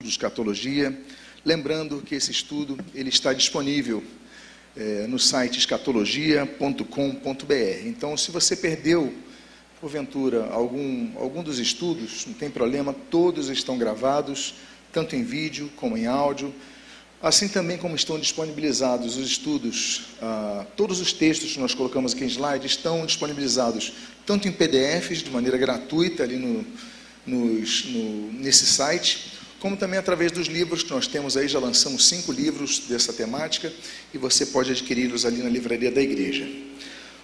[0.00, 0.96] de escatologia.
[1.44, 4.00] Lembrando que esse estudo ele está disponível
[4.76, 6.84] é, no site escatologia.com.br.
[7.84, 9.12] Então, se você perdeu,
[9.80, 14.54] porventura, algum, algum dos estudos, não tem problema, todos estão gravados,
[14.92, 16.54] tanto em vídeo como em áudio.
[17.20, 22.22] Assim também como estão disponibilizados os estudos, ah, todos os textos que nós colocamos aqui
[22.22, 23.94] em slide estão disponibilizados
[24.24, 26.64] tanto em PDFs, de maneira gratuita, ali no,
[27.26, 32.06] nos, no, nesse site, como também através dos livros que nós temos aí, já lançamos
[32.08, 33.72] cinco livros dessa temática
[34.14, 36.48] e você pode adquiri-los ali na livraria da igreja.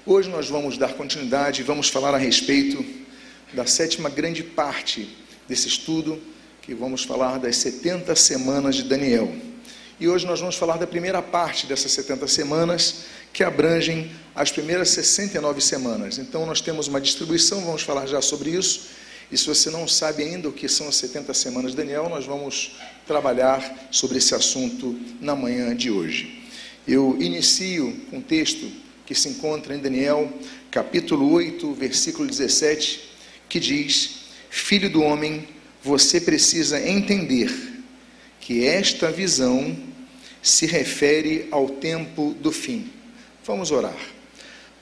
[0.04, 2.84] Hoje nós vamos dar continuidade e vamos falar a respeito
[3.52, 5.16] da sétima grande parte
[5.48, 6.20] desse estudo,
[6.60, 9.32] que vamos falar das 70 semanas de Daniel.
[10.00, 14.88] E hoje nós vamos falar da primeira parte dessas 70 semanas, que abrangem as primeiras
[14.88, 16.18] 69 semanas.
[16.18, 20.22] Então nós temos uma distribuição, vamos falar já sobre isso e se você não sabe
[20.22, 22.72] ainda o que são as 70 semanas de Daniel, nós vamos
[23.06, 26.42] trabalhar sobre esse assunto na manhã de hoje.
[26.86, 28.70] Eu inicio com um texto
[29.06, 30.32] que se encontra em Daniel,
[30.70, 33.00] capítulo 8, versículo 17,
[33.48, 35.48] que diz: Filho do homem,
[35.82, 37.50] você precisa entender
[38.40, 39.76] que esta visão
[40.42, 42.90] se refere ao tempo do fim.
[43.44, 43.96] Vamos orar.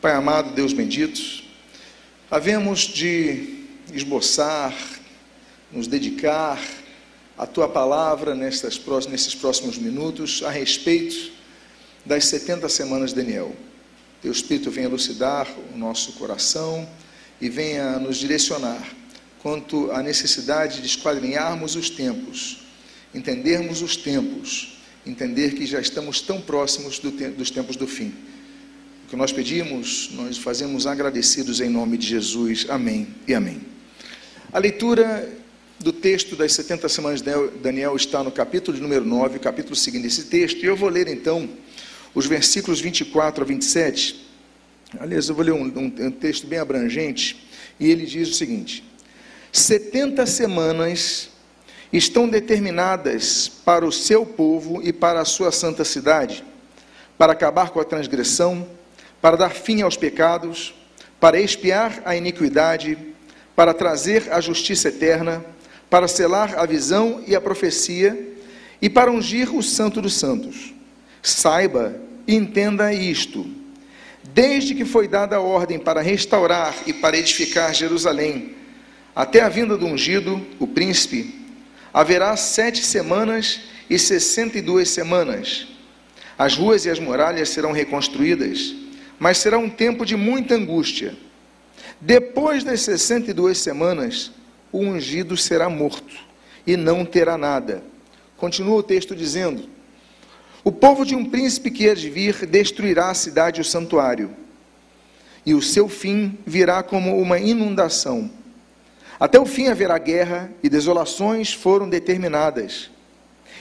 [0.01, 1.21] Pai amado, Deus bendito,
[2.29, 3.62] havemos de
[3.93, 4.75] esboçar,
[5.71, 6.61] nos dedicar
[7.37, 11.33] à tua palavra nesses próximos minutos a respeito
[12.05, 13.55] das 70 semanas de Daniel.
[14.21, 16.89] Teu Espírito venha elucidar o nosso coração
[17.41, 18.81] e venha nos direcionar
[19.41, 22.59] quanto à necessidade de esquadrinharmos os tempos,
[23.13, 28.15] entendermos os tempos, entender que já estamos tão próximos do te dos tempos do fim.
[29.05, 32.67] O que nós pedimos, nós fazemos agradecidos em nome de Jesus.
[32.71, 33.72] Amém e amém.
[34.53, 35.27] A leitura
[35.79, 40.25] do texto das 70 semanas de Daniel está no capítulo número 9, capítulo seguinte desse
[40.25, 41.49] texto, e eu vou ler então
[42.15, 44.29] os versículos 24 a 27.
[45.01, 47.49] Aliás, eu vou ler um, um, um texto bem abrangente,
[47.81, 48.85] e ele diz o seguinte:
[49.51, 51.31] 70 semanas
[51.91, 56.45] estão determinadas para o seu povo e para a sua santa cidade,
[57.17, 58.69] para acabar com a transgressão,
[59.19, 60.75] para dar fim aos pecados,
[61.19, 63.12] para expiar a iniquidade,
[63.55, 65.45] para trazer a justiça eterna,
[65.91, 68.19] para selar a visão e a profecia
[68.81, 70.73] e para ungir o Santo dos Santos.
[71.23, 71.95] Saiba
[72.27, 73.47] e entenda isto.
[74.33, 78.55] Desde que foi dada a ordem para restaurar e para edificar Jerusalém,
[79.15, 81.35] até a vinda do ungido, o príncipe,
[81.93, 83.61] haverá sete semanas
[83.91, 85.69] e sessenta e duas semanas.
[86.39, 88.75] As ruas e as muralhas serão reconstruídas,
[89.19, 91.15] mas será um tempo de muita angústia
[92.05, 94.33] depois das 62 semanas,
[94.73, 96.17] o ungido será morto
[96.67, 97.81] e não terá nada.
[98.37, 99.69] Continua o texto dizendo:
[100.65, 104.33] O povo de um príncipe que há de vir destruirá a cidade e o santuário,
[105.47, 108.29] e o seu fim virá como uma inundação.
[109.21, 112.91] Até o fim haverá guerra e desolações foram determinadas.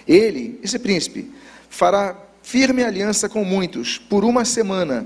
[0.07, 1.31] Ele, esse príncipe,
[1.69, 5.05] fará firme aliança com muitos por uma semana.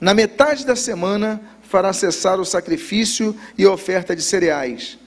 [0.00, 4.98] Na metade da semana fará cessar o sacrifício e a oferta de cereais.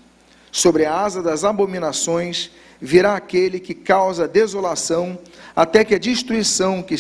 [0.52, 5.18] Sobre a asa das abominações virá aquele que causa desolação,
[5.56, 6.96] até que a destruição que,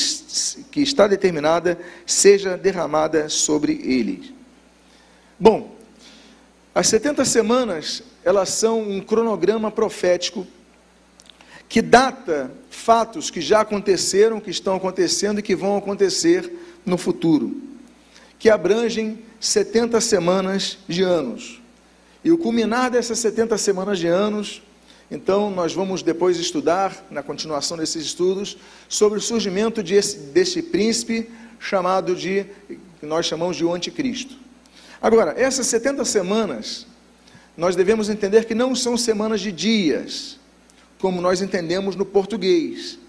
[0.71, 4.35] que está determinada seja derramada sobre ele.
[5.39, 5.75] Bom,
[6.73, 10.47] as 70 semanas, elas são um cronograma profético
[11.69, 16.51] que data fatos que já aconteceram, que estão acontecendo e que vão acontecer
[16.83, 17.61] no futuro,
[18.39, 21.59] que abrangem 70 semanas de anos.
[22.23, 24.61] E o culminar dessas 70 semanas de anos,
[25.09, 28.55] então nós vamos depois estudar, na continuação desses estudos,
[28.87, 31.27] sobre o surgimento de esse, desse príncipe
[31.59, 32.45] chamado de,
[32.99, 34.35] que nós chamamos de o anticristo.
[35.01, 36.85] Agora, essas 70 semanas,
[37.57, 40.39] nós devemos entender que não são semanas de dias,
[40.99, 42.99] como nós entendemos no português,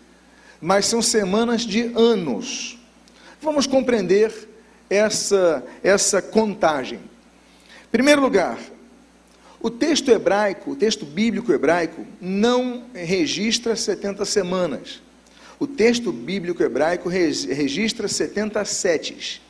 [0.62, 2.78] mas são semanas de anos.
[3.38, 4.48] Vamos compreender
[4.92, 6.98] essa, essa contagem.
[6.98, 8.58] Em primeiro lugar,
[9.60, 15.00] o texto hebraico, o texto bíblico hebraico, não registra 70 semanas.
[15.58, 19.40] O texto bíblico hebraico registra 70 setes.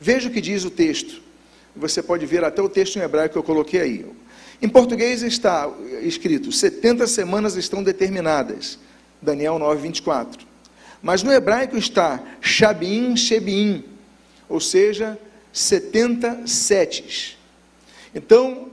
[0.00, 1.22] Veja o que diz o texto.
[1.74, 4.06] Você pode ver até o texto em hebraico que eu coloquei aí.
[4.62, 5.70] Em português está
[6.02, 8.78] escrito: 70 semanas estão determinadas.
[9.20, 10.46] Daniel 9, 24.
[11.02, 13.95] Mas no hebraico está Shabim, Shebim
[14.48, 15.18] ou seja,
[15.52, 17.36] 70 setes.
[18.14, 18.68] Então,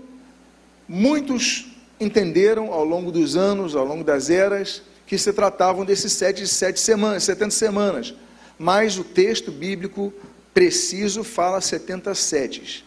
[0.87, 1.67] muitos
[1.99, 6.79] entenderam ao longo dos anos, ao longo das eras, que se tratavam desses sete, sete
[6.79, 8.13] semanas, 70 semanas.
[8.57, 10.13] Mas o texto bíblico
[10.53, 12.85] preciso fala 77.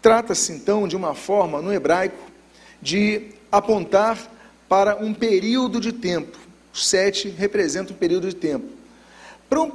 [0.00, 2.30] Trata-se então de uma forma no hebraico
[2.80, 4.18] de apontar
[4.68, 6.38] para um período de tempo.
[6.72, 8.66] Sete representa um período de tempo.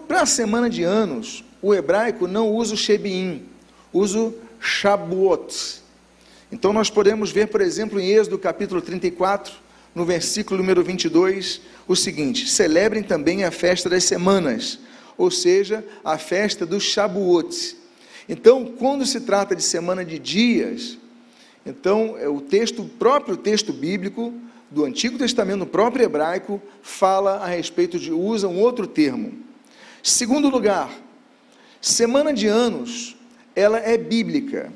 [0.08, 3.46] Para a semana de anos, o hebraico não usa o Shebiim,
[3.94, 5.82] usa o Shabuot.
[6.52, 9.54] Então nós podemos ver, por exemplo, em Êxodo capítulo 34,
[9.94, 14.80] no versículo número 22, o seguinte: Celebrem também a festa das semanas,
[15.18, 17.78] ou seja, a festa do Shabuot.
[18.28, 20.98] Então, quando se trata de semana de dias,
[21.66, 24.34] então é o texto, o próprio texto bíblico
[24.70, 29.34] do Antigo Testamento, o próprio hebraico, fala a respeito de, usa um outro termo.
[30.02, 30.90] Segundo lugar,
[31.82, 33.16] semana de anos,
[33.56, 34.72] ela é bíblica.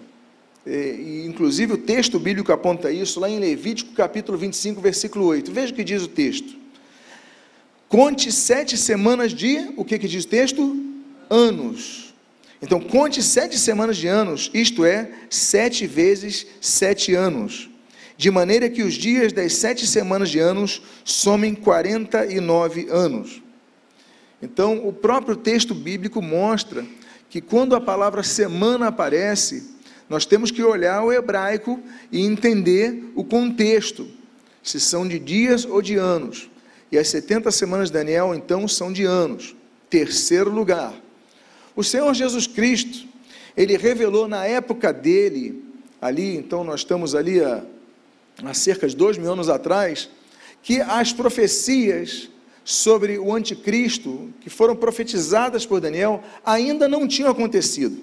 [0.65, 5.51] É, e, inclusive o texto bíblico aponta isso lá em Levítico capítulo 25, versículo 8.
[5.51, 6.55] Veja o que diz o texto.
[7.87, 10.83] Conte sete semanas de, o que, que diz o texto?
[11.29, 12.13] Anos.
[12.61, 17.69] Então, conte sete semanas de anos, isto é, sete vezes sete anos,
[18.17, 23.41] de maneira que os dias das sete semanas de anos somem 49 anos.
[24.41, 26.85] Então, o próprio texto bíblico mostra
[27.29, 29.75] que quando a palavra semana aparece,
[30.09, 31.79] nós temos que olhar o hebraico
[32.11, 34.07] e entender o contexto,
[34.61, 36.49] se são de dias ou de anos.
[36.91, 39.55] E as 70 semanas de Daniel, então, são de anos.
[39.89, 40.93] Terceiro lugar,
[41.75, 43.05] o Senhor Jesus Cristo,
[43.55, 45.63] ele revelou na época dele,
[46.01, 47.63] ali, então nós estamos ali há,
[48.43, 50.09] há cerca de dois mil anos atrás,
[50.63, 52.29] que as profecias
[52.65, 58.01] sobre o anticristo, que foram profetizadas por Daniel, ainda não tinham acontecido.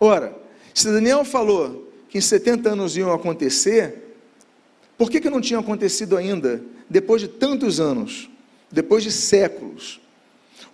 [0.00, 0.36] Ora,
[0.74, 4.16] se Daniel falou que em 70 anos iam acontecer,
[4.98, 6.60] por que, que não tinha acontecido ainda,
[6.90, 8.28] depois de tantos anos,
[8.70, 10.00] depois de séculos?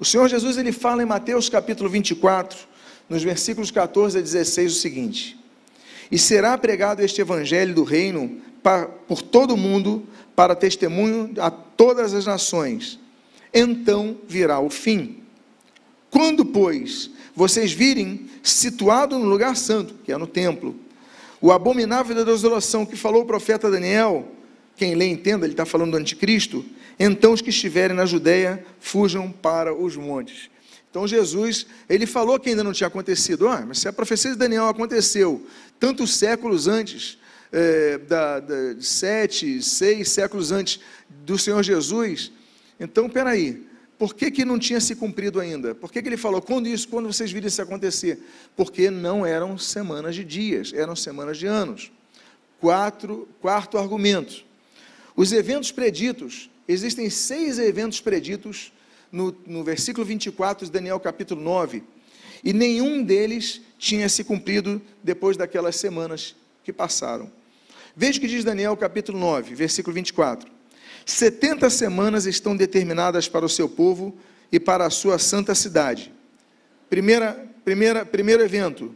[0.01, 2.59] O Senhor Jesus ele fala em Mateus capítulo 24,
[3.07, 5.39] nos versículos 14 a 16, o seguinte:
[6.11, 8.41] E será pregado este evangelho do reino
[9.07, 12.99] por todo o mundo, para testemunho a todas as nações.
[13.53, 15.23] Então virá o fim.
[16.11, 20.75] Quando, pois, vocês virem situado no lugar santo, que é no templo,
[21.41, 24.27] o abominável da desolação que falou o profeta Daniel,
[24.77, 26.65] quem lê entenda, ele está falando do anticristo,
[26.99, 30.49] então os que estiverem na Judéia fujam para os montes.
[30.91, 34.37] Então Jesus, ele falou que ainda não tinha acontecido, ah, mas se a profecia de
[34.37, 35.45] Daniel aconteceu
[35.79, 37.19] tantos séculos antes,
[37.55, 42.33] é, da, da, sete, seis séculos antes do Senhor Jesus,
[42.81, 43.65] então peraí,
[43.97, 45.73] por que, que não tinha se cumprido ainda?
[45.73, 48.19] Por que, que ele falou, quando isso, quando vocês virem isso acontecer?
[48.57, 51.93] Porque não eram semanas de dias, eram semanas de anos.
[52.61, 54.45] Quatro, quarto argumento.
[55.15, 58.73] Os eventos preditos, existem seis eventos preditos
[59.13, 61.85] no, no versículo 24 de Daniel capítulo 9,
[62.43, 66.35] e nenhum deles tinha se cumprido depois daquelas semanas
[66.65, 67.31] que passaram.
[67.97, 70.51] Veja o que diz Daniel capítulo 9, versículo 24.
[71.07, 74.17] 70 semanas estão determinadas para o seu povo
[74.51, 76.13] e para a sua santa cidade.
[76.91, 78.95] Primeira, primeira, primeiro evento,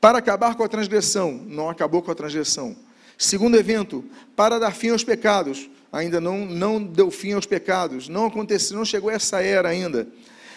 [0.00, 2.76] para acabar com a transgressão, não acabou com a transgressão.
[3.16, 4.04] Segundo evento,
[4.34, 8.84] para dar fim aos pecados, ainda não, não deu fim aos pecados, não aconteceu, não
[8.84, 10.08] chegou essa era ainda.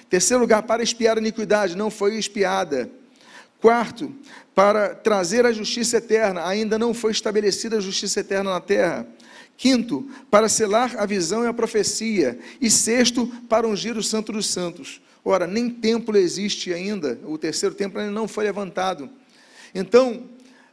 [0.10, 2.90] Terceiro lugar, para espiar a iniquidade, não foi espiada.
[3.62, 4.14] Quarto,
[4.54, 9.08] para trazer a justiça eterna, ainda não foi estabelecida a justiça eterna na terra.
[9.58, 12.38] Quinto, para selar a visão e a profecia.
[12.62, 15.02] E sexto, para ungir o Santo dos Santos.
[15.26, 19.10] Ora, nem templo existe ainda, o terceiro templo ainda não foi levantado.
[19.76, 20.24] Então,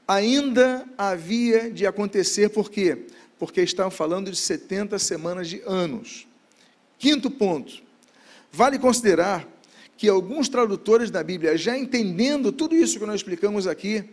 [0.07, 3.07] ainda havia de acontecer, por quê?
[3.39, 6.29] Porque estavam falando de 70 semanas de anos.
[6.99, 7.83] Quinto ponto,
[8.53, 9.49] vale considerar
[9.97, 14.05] que alguns tradutores da Bíblia, já entendendo tudo isso que nós explicamos aqui,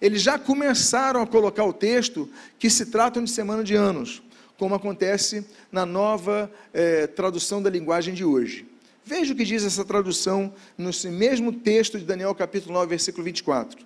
[0.00, 4.22] eles já começaram a colocar o texto que se tratam de semana de anos,
[4.58, 8.66] como acontece na nova eh, tradução da linguagem de hoje.
[9.04, 13.84] Veja o que diz essa tradução nesse mesmo texto de Daniel capítulo 9, versículo 24.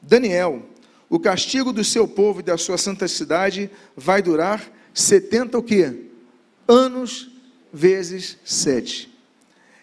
[0.00, 0.62] Daniel,
[1.08, 6.06] o castigo do seu povo e da sua santa cidade vai durar 70 o quê?
[6.66, 7.30] Anos
[7.70, 9.11] vezes 7.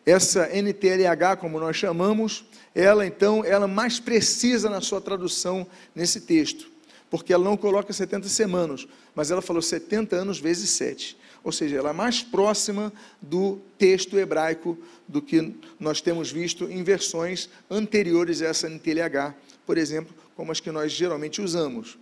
[0.10, 6.68] Essa NTLH, como nós chamamos, ela então, ela mais precisa na sua tradução nesse texto,
[7.12, 11.16] porque ela não coloca 70 semanas, mas ela falou 70 anos vezes 7.
[11.44, 14.76] Ou seja, ela é mais próxima do texto hebraico
[15.08, 20.60] do que nós temos visto em versões anteriores a essa NTLH, por exemplo, como as
[20.60, 22.00] que nós geralmente usamos.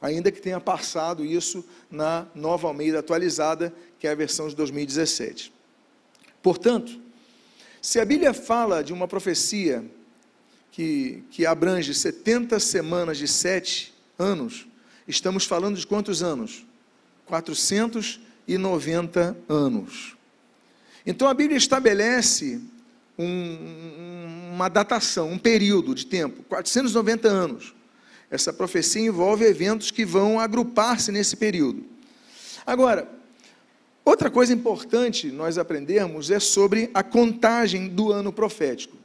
[0.00, 5.52] ainda que tenha passado isso na nova Almeida atualizada, que é a versão de 2017.
[6.40, 7.02] Portanto,
[7.84, 9.84] se a Bíblia fala de uma profecia
[10.72, 14.66] que, que abrange 70 semanas de sete anos,
[15.06, 16.64] estamos falando de quantos anos?
[17.26, 20.16] 490 anos.
[21.04, 22.58] Então a Bíblia estabelece
[23.18, 27.74] um, uma datação, um período de tempo, 490 anos.
[28.30, 31.84] Essa profecia envolve eventos que vão agrupar-se nesse período.
[32.66, 33.06] Agora,
[34.04, 38.96] outra coisa importante nós aprendermos é sobre a contagem do ano profético.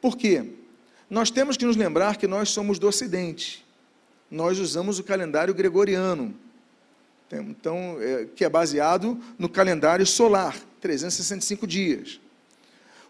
[0.00, 0.44] Por quê?
[1.08, 3.64] Nós temos que nos lembrar que nós somos do Ocidente.
[4.30, 6.34] Nós usamos o calendário gregoriano,
[7.30, 12.20] então, é, que é baseado no calendário solar, 365 dias.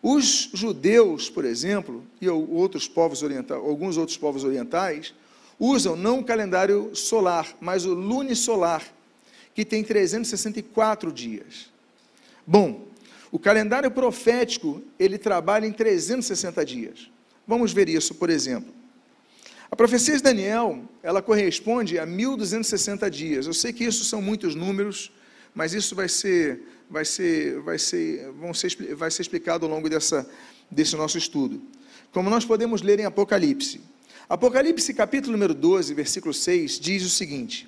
[0.03, 5.15] Os judeus, por exemplo, e outros povos orientais, alguns outros povos orientais,
[5.59, 8.83] usam não o calendário solar, mas o lunisolar,
[9.57, 11.73] que tem 364 dias.
[12.47, 12.87] Bom,
[13.33, 17.11] o calendário profético, ele trabalha em 360 dias.
[17.47, 18.75] Vamos ver isso, por exemplo.
[19.71, 23.47] A profecia de Daniel, ela corresponde a 1260 dias.
[23.47, 25.11] Eu sei que isso são muitos números,
[25.55, 29.89] mas isso vai ser vai ser, vai ser, vão ser, vai ser explicado ao longo
[29.89, 30.29] dessa,
[30.71, 31.63] desse nosso estudo.
[32.13, 33.81] Como nós podemos ler em Apocalipse.
[34.29, 37.67] Apocalipse, capítulo número 12, versículo 6, diz o seguinte: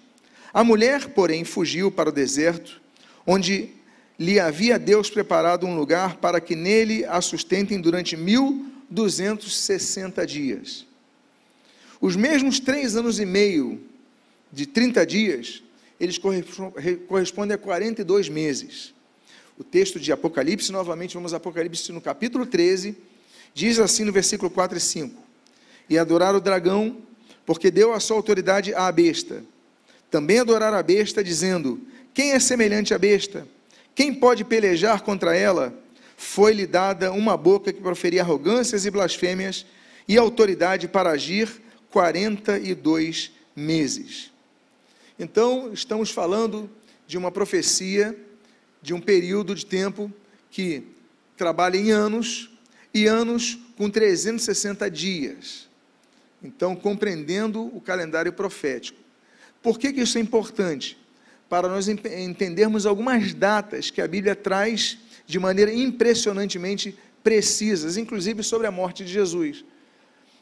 [0.52, 2.80] A mulher, porém, fugiu para o deserto,
[3.26, 3.70] onde
[4.18, 10.86] lhe havia Deus preparado um lugar para que nele a sustentem durante 1260 dias.
[12.00, 13.80] Os mesmos três anos e meio
[14.52, 15.62] de 30 dias,
[16.00, 16.18] eles
[17.06, 18.94] correspondem a 42 meses
[19.58, 22.96] o texto de Apocalipse, novamente vamos a Apocalipse no capítulo 13,
[23.52, 25.20] diz assim no versículo 4 e 5:
[25.90, 26.98] E adorar o dragão,
[27.44, 29.42] porque deu a sua autoridade à besta.
[30.10, 31.80] Também adorar a besta, dizendo:
[32.14, 33.46] Quem é semelhante à besta?
[33.94, 35.74] Quem pode pelejar contra ela?
[36.16, 39.66] Foi-lhe dada uma boca que proferia arrogâncias e blasfêmias,
[40.06, 44.32] e autoridade para agir 42 meses.
[45.18, 46.70] Então, estamos falando
[47.06, 48.16] de uma profecia
[48.80, 50.12] de um período de tempo
[50.50, 50.84] que
[51.36, 52.50] trabalha em anos
[52.94, 55.68] e anos com 360 dias.
[56.42, 59.07] Então, compreendendo o calendário profético.
[59.68, 60.96] Por que, que isso é importante?
[61.46, 64.96] Para nós entendermos algumas datas que a Bíblia traz
[65.26, 69.66] de maneira impressionantemente precisas, inclusive sobre a morte de Jesus.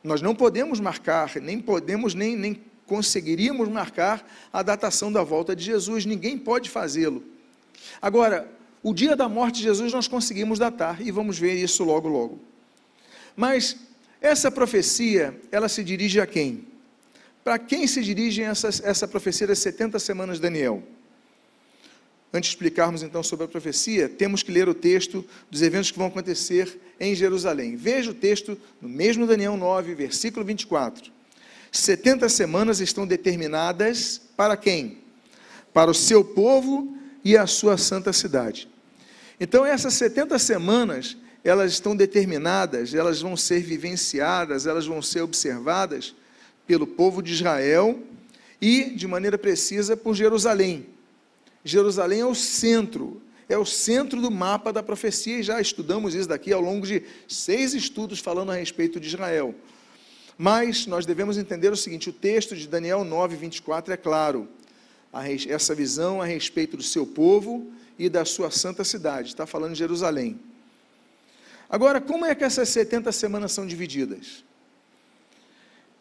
[0.05, 5.65] Nós não podemos marcar, nem podemos, nem, nem conseguiríamos marcar a datação da volta de
[5.65, 7.25] Jesus, ninguém pode fazê-lo.
[8.01, 8.49] Agora,
[8.81, 12.39] o dia da morte de Jesus nós conseguimos datar e vamos ver isso logo, logo.
[13.35, 13.77] Mas
[14.21, 16.76] essa profecia, ela se dirige a quem?
[17.47, 20.83] Para quem se dirige essa, essa profecia das 70 semanas de Daniel?
[22.35, 25.97] Antes de explicarmos então sobre a profecia, temos que ler o texto dos eventos que
[25.97, 27.77] vão acontecer em Jerusalém.
[27.77, 31.13] Veja o texto no mesmo Daniel 9, versículo 24.
[31.71, 34.99] 70 semanas estão determinadas para quem?
[35.73, 38.69] Para o seu povo e a sua santa cidade.
[39.39, 46.13] Então, essas 70 semanas, elas estão determinadas, elas vão ser vivenciadas, elas vão ser observadas
[46.67, 47.99] pelo povo de Israel
[48.61, 50.87] e, de maneira precisa, por Jerusalém.
[51.65, 56.29] Jerusalém é o centro, é o centro do mapa da profecia, e já estudamos isso
[56.29, 59.55] daqui ao longo de seis estudos falando a respeito de Israel.
[60.39, 64.49] Mas nós devemos entender o seguinte: o texto de Daniel 9, 24 é claro
[65.49, 69.29] essa visão a respeito do seu povo e da sua santa cidade.
[69.29, 70.39] Está falando de Jerusalém.
[71.69, 74.45] Agora, como é que essas 70 semanas são divididas?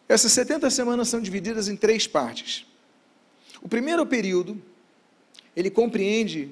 [0.08, 2.64] Essas 70 semanas são divididas em três partes.
[3.60, 4.62] O primeiro período,
[5.54, 6.50] ele compreende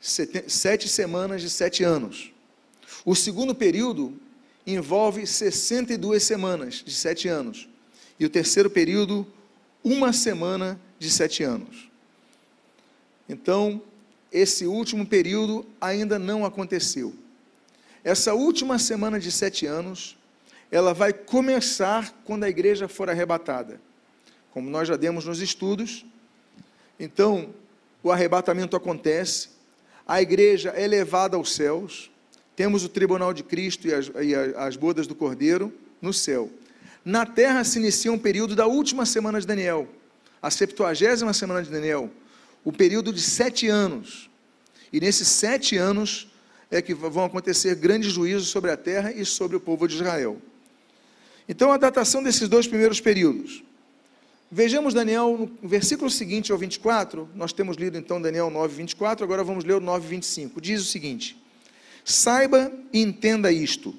[0.00, 2.32] sete semanas de sete anos.
[3.04, 4.18] O segundo período
[4.66, 7.68] envolve 62 semanas de sete anos.
[8.18, 9.26] E o terceiro período,
[9.82, 11.90] uma semana de sete anos.
[13.28, 13.82] Então,
[14.30, 17.14] esse último período ainda não aconteceu.
[18.04, 20.16] Essa última semana de sete anos,
[20.72, 23.78] ela vai começar quando a igreja for arrebatada.
[24.52, 26.06] Como nós já demos nos estudos,
[26.98, 27.50] então
[28.02, 29.50] o arrebatamento acontece,
[30.08, 32.10] a igreja é levada aos céus,
[32.56, 36.50] temos o tribunal de Cristo e as, e as bodas do Cordeiro no céu.
[37.04, 39.86] Na terra se inicia um período da última semana de Daniel,
[40.40, 42.10] a septuagésima semana de Daniel,
[42.64, 44.30] o período de sete anos.
[44.90, 46.28] E nesses sete anos
[46.70, 50.40] é que vão acontecer grandes juízos sobre a terra e sobre o povo de Israel.
[51.48, 53.62] Então, a datação desses dois primeiros períodos.
[54.54, 59.42] Vejamos Daniel, no versículo seguinte ao 24, nós temos lido então Daniel 9, 24, agora
[59.42, 60.60] vamos ler o 9, 25.
[60.60, 61.42] Diz o seguinte:
[62.04, 63.94] Saiba e entenda isto,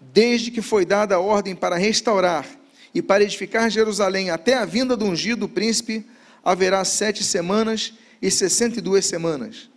[0.00, 2.46] desde que foi dada a ordem para restaurar
[2.94, 6.06] e para edificar Jerusalém até a vinda do ungido príncipe,
[6.44, 9.68] haverá sete semanas e sessenta e duas semanas.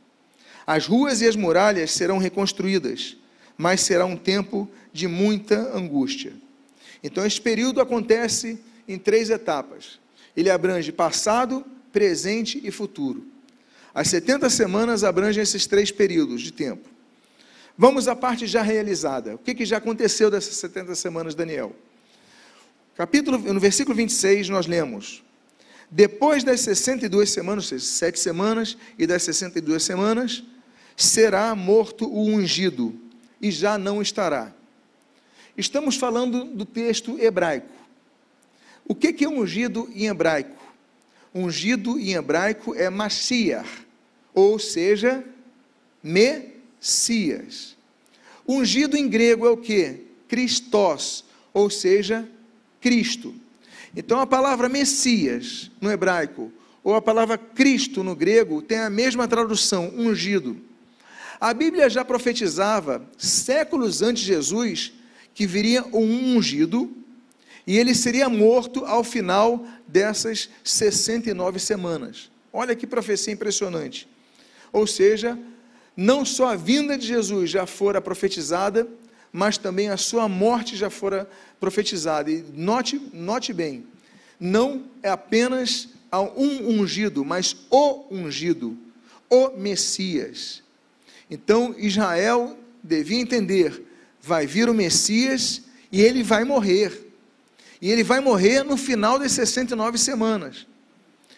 [0.67, 3.17] As ruas e as muralhas serão reconstruídas,
[3.57, 6.33] mas será um tempo de muita angústia.
[7.03, 9.99] Então, esse período acontece em três etapas.
[10.35, 13.25] Ele abrange passado, presente e futuro.
[13.93, 16.87] As 70 semanas abrangem esses três períodos de tempo.
[17.77, 19.35] Vamos à parte já realizada.
[19.35, 21.75] O que, que já aconteceu dessas 70 semanas, Daniel?
[22.95, 25.23] Capítulo, no versículo 26, nós lemos:
[25.89, 30.43] Depois das 62 semanas, ou seja, sete semanas, e das 62 semanas,
[30.95, 32.99] será morto o ungido,
[33.39, 34.51] e já não estará.
[35.57, 37.73] Estamos falando do texto hebraico.
[38.87, 40.55] O que é ungido em hebraico?
[41.33, 43.67] Ungido em hebraico é Mashiach,
[44.33, 45.25] ou seja,
[46.01, 47.75] Messias.
[48.47, 50.05] Ungido em grego é o que?
[50.27, 52.29] Christos, ou seja,
[52.79, 53.33] Cristo.
[53.95, 56.51] Então a palavra Messias no hebraico,
[56.83, 60.55] ou a palavra Cristo no grego, tem a mesma tradução, ungido.
[61.41, 64.93] A Bíblia já profetizava, séculos antes de Jesus,
[65.37, 66.91] que viria um ungido,
[67.67, 72.31] e ele seria morto ao final dessas 69 semanas.
[72.51, 74.07] Olha que profecia impressionante.
[74.73, 75.37] Ou seja,
[75.95, 78.87] não só a vinda de Jesus já fora profetizada,
[79.31, 81.29] mas também a sua morte já fora
[81.59, 82.31] profetizada.
[82.31, 83.85] E note, note bem,
[84.39, 85.89] não é apenas
[86.35, 88.75] um ungido, mas o ungido,
[89.29, 90.63] o Messias.
[91.29, 93.85] Então Israel devia entender:
[94.27, 97.05] vai vir o Messias e ele vai morrer.
[97.81, 100.67] E ele vai morrer no final das 69 semanas.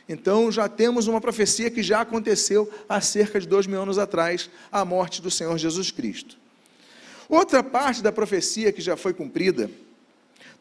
[0.08, 4.50] Então já temos uma profecia que já aconteceu há cerca de dois mil anos atrás,
[4.72, 6.36] a morte do Senhor Jesus Cristo.
[7.30, 9.70] Outra parte da profecia que já foi cumprida,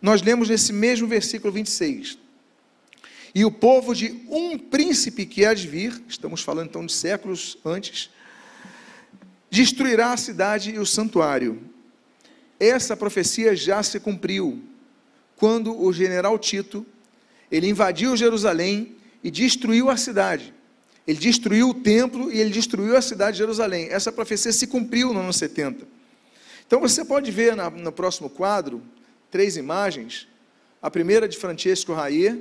[0.03, 2.19] nós lemos nesse mesmo versículo 26.
[3.35, 7.57] E o povo de um príncipe que há de vir, estamos falando então de séculos
[7.65, 8.11] antes,
[9.51, 11.68] destruirá a cidade e o santuário.
[12.59, 14.63] Essa profecia já se cumpriu
[15.37, 16.85] quando o general Tito,
[17.51, 20.53] ele invadiu Jerusalém e destruiu a cidade.
[21.07, 23.89] Ele destruiu o templo e ele destruiu a cidade de Jerusalém.
[23.91, 25.87] Essa profecia se cumpriu no ano 70.
[26.67, 28.83] Então você pode ver na, no próximo quadro
[29.31, 30.29] três imagens.
[30.83, 32.39] A primeira de Francesco Raier,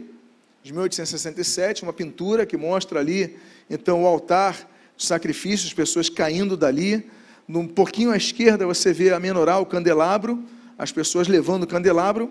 [0.63, 3.37] de 1867, uma pintura que mostra ali,
[3.69, 7.09] então, o altar sacrifícios, pessoas caindo dali.
[7.49, 10.43] Um pouquinho à esquerda você vê a menorá, o candelabro,
[10.77, 12.29] as pessoas levando o candelabro.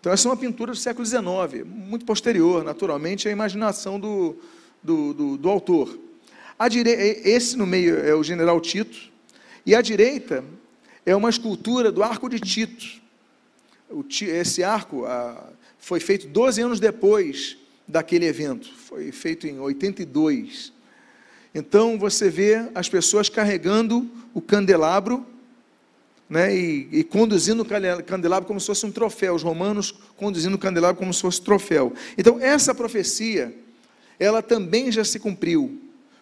[0.00, 4.36] Então, essa é uma pintura do século XIX, muito posterior, naturalmente, à imaginação do,
[4.80, 5.98] do, do, do autor.
[6.70, 6.90] Dire...
[6.90, 9.10] Esse no meio é o general Tito,
[9.66, 10.44] e à direita
[11.04, 13.00] é uma escultura do Arco de Tito.
[14.22, 15.04] Esse arco
[15.78, 20.72] foi feito 12 anos depois daquele evento, foi feito em 82.
[21.54, 25.26] Então você vê as pessoas carregando o candelabro
[26.28, 30.58] né, e, e, conduzindo o candelabro como se fosse um troféu, os romanos conduzindo o
[30.58, 31.92] candelabro como se fosse um troféu.
[32.18, 33.54] Então, essa profecia,
[34.18, 35.80] ela também já se cumpriu,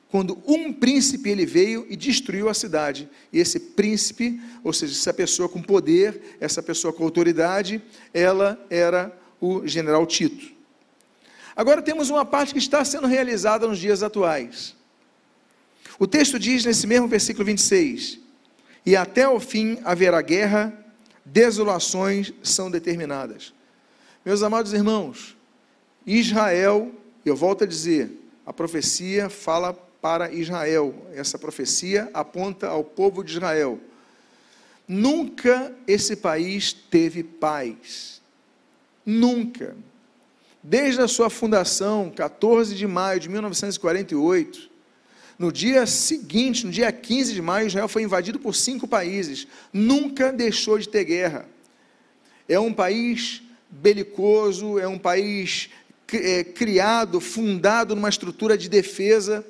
[0.08, 3.08] quando um príncipe ele veio e destruiu a cidade.
[3.32, 7.82] E esse príncipe, ou seja, essa pessoa com poder, essa pessoa com autoridade,
[8.14, 10.54] ela era o general Tito.
[11.56, 14.75] Agora temos uma parte que está sendo realizada nos dias atuais.
[15.98, 18.26] O texto diz nesse mesmo versículo 26:
[18.86, 20.72] e até o fim haverá guerra,
[21.24, 23.52] desolações são determinadas.
[24.24, 25.36] Meus amados irmãos,
[26.06, 26.92] Israel,
[27.24, 28.12] eu volto a dizer,
[28.46, 33.80] a profecia fala para Israel, essa profecia aponta ao povo de Israel.
[34.86, 38.22] Nunca esse país teve paz.
[39.04, 39.76] Nunca.
[40.62, 44.70] Desde a sua fundação, 14 de maio de 1948,
[45.38, 49.46] no dia seguinte, no dia 15 de maio, Israel foi invadido por cinco países.
[49.72, 51.46] Nunca deixou de ter guerra.
[52.48, 55.68] É um país belicoso, é um país
[56.12, 59.44] é, criado, fundado numa estrutura de defesa.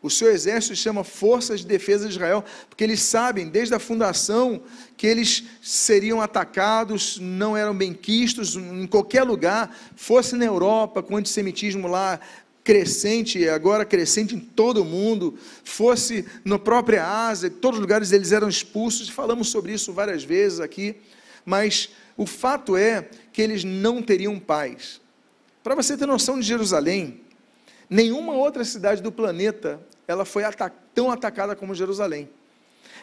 [0.00, 3.80] O seu exército se chama Forças de Defesa de Israel, porque eles sabem, desde a
[3.80, 4.62] fundação,
[4.96, 11.14] que eles seriam atacados, não eram bem quistos em qualquer lugar, fosse na Europa, com
[11.14, 12.20] o antissemitismo lá
[12.68, 18.12] crescente, agora crescente em todo o mundo, fosse na própria Ásia, em todos os lugares
[18.12, 20.96] eles eram expulsos, falamos sobre isso várias vezes aqui,
[21.46, 25.00] mas o fato é que eles não teriam paz.
[25.64, 27.22] Para você ter noção de Jerusalém,
[27.88, 30.42] nenhuma outra cidade do planeta ela foi
[30.94, 32.28] tão atacada como Jerusalém.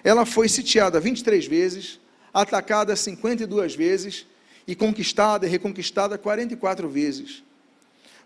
[0.04, 2.00] Ela foi sitiada 23 vezes,
[2.32, 4.28] atacada 52 vezes
[4.68, 7.44] e conquistada e reconquistada 44 vezes.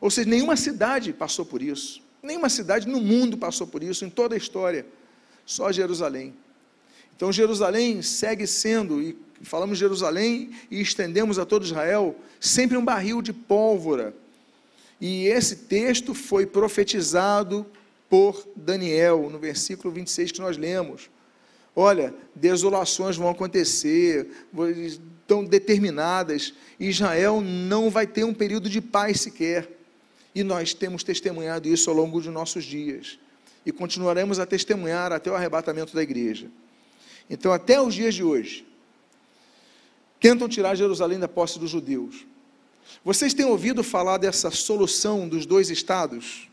[0.02, 2.02] Ou seja, nenhuma cidade passou por isso.
[2.22, 4.86] Nenhuma cidade no mundo passou por isso em toda a história.
[5.46, 6.34] Só Jerusalém.
[7.16, 13.22] Então Jerusalém segue sendo, e falamos Jerusalém e estendemos a todo Israel, sempre um barril
[13.22, 14.14] de pólvora.
[15.02, 17.66] E esse texto foi profetizado
[18.10, 21.10] por Daniel, no versículo 26 que nós lemos.
[21.76, 24.30] Olha, desolações vão acontecer,
[24.86, 26.54] estão determinadas.
[26.80, 29.79] Israel não vai ter um período de paz sequer.
[30.34, 33.20] E nós temos testemunhado isso ao longo de nossos dias.
[33.66, 36.48] E continuaremos a testemunhar até o arrebatamento da igreja.
[37.30, 38.66] Então, até os dias de hoje,
[40.20, 42.26] tentam tirar Jerusalém da posse dos judeus.
[43.04, 46.49] Vocês têm ouvido falar dessa solução dos dois estados?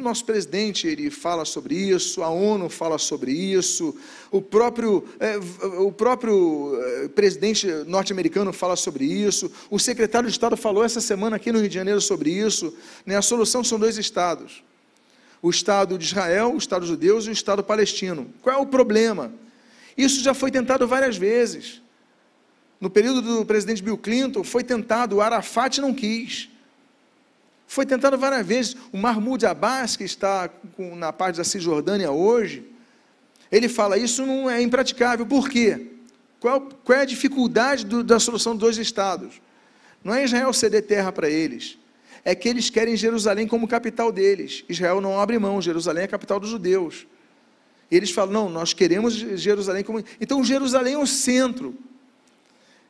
[0.00, 3.94] O nosso presidente ele fala sobre isso, a ONU fala sobre isso,
[4.30, 5.36] o próprio, é,
[5.78, 11.36] o próprio é, presidente norte-americano fala sobre isso, o secretário de Estado falou essa semana
[11.36, 12.74] aqui no Rio de Janeiro sobre isso.
[13.04, 13.14] Né?
[13.14, 14.64] A solução são dois estados:
[15.42, 18.32] o Estado de Israel, o Estado judeu e o Estado palestino.
[18.40, 19.30] Qual é o problema?
[19.98, 21.82] Isso já foi tentado várias vezes.
[22.80, 26.49] No período do presidente Bill Clinton, foi tentado, o Arafat não quis.
[27.70, 28.76] Foi tentado várias vezes.
[28.92, 30.50] O Mahmoud Abbas, que está
[30.96, 32.64] na parte da Cisjordânia hoje,
[33.50, 35.24] ele fala: isso não é impraticável.
[35.24, 35.86] Por quê?
[36.40, 39.40] Qual, qual é a dificuldade do, da solução dos dois estados?
[40.02, 41.78] Não é Israel ceder terra para eles.
[42.24, 44.64] É que eles querem Jerusalém como capital deles.
[44.68, 47.06] Israel não abre mão, Jerusalém é a capital dos judeus.
[47.88, 50.02] Eles falam: não, nós queremos Jerusalém como.
[50.20, 51.72] Então, Jerusalém é o centro.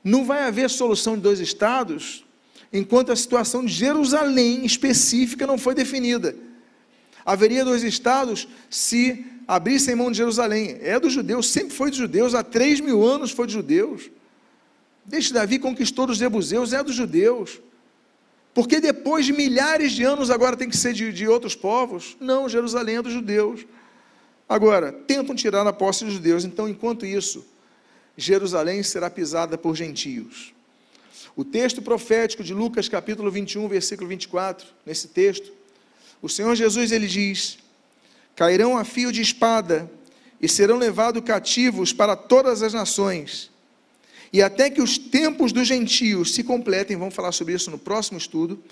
[0.02, 2.24] Não vai haver solução de dois estados
[2.72, 6.34] enquanto a situação de Jerusalém específica não foi definida.
[7.24, 10.78] Haveria dois estados se abrissem mão de Jerusalém.
[10.80, 14.10] É dos judeus, sempre foi dos judeus, há três mil anos foi dos judeus.
[15.04, 17.60] Desde Davi conquistou os jebuseus, é dos judeus.
[18.54, 22.16] Porque depois de milhares de anos agora tem que ser de, de outros povos?
[22.20, 23.66] Não, Jerusalém é dos judeus.
[24.48, 27.46] Agora, tentam tirar a posse dos judeus, então, enquanto isso,
[28.16, 30.52] Jerusalém será pisada por gentios.
[31.36, 35.52] O texto profético de Lucas, capítulo 21, versículo 24, nesse texto,
[36.20, 37.58] o Senhor Jesus ele diz:
[38.34, 39.90] Cairão a fio de espada
[40.40, 43.50] e serão levados cativos para todas as nações.
[44.32, 48.18] E até que os tempos dos gentios se completem, vamos falar sobre isso no próximo
[48.18, 48.62] estudo,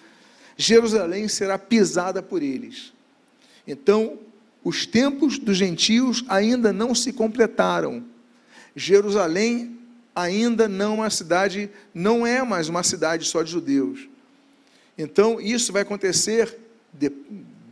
[0.57, 2.92] Jerusalém será pisada por eles.
[3.66, 4.18] Então,
[4.64, 8.05] os tempos dos gentios ainda não se completaram.
[8.75, 9.78] Jerusalém
[10.18, 14.09] ainda não uma cidade, não é mais uma cidade só de judeus.
[14.96, 16.59] Então, isso vai acontecer,
[16.92, 17.12] de,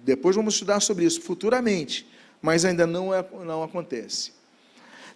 [0.04, 2.06] depois vamos estudar sobre isso futuramente,
[2.40, 4.32] mas ainda não, é, não acontece.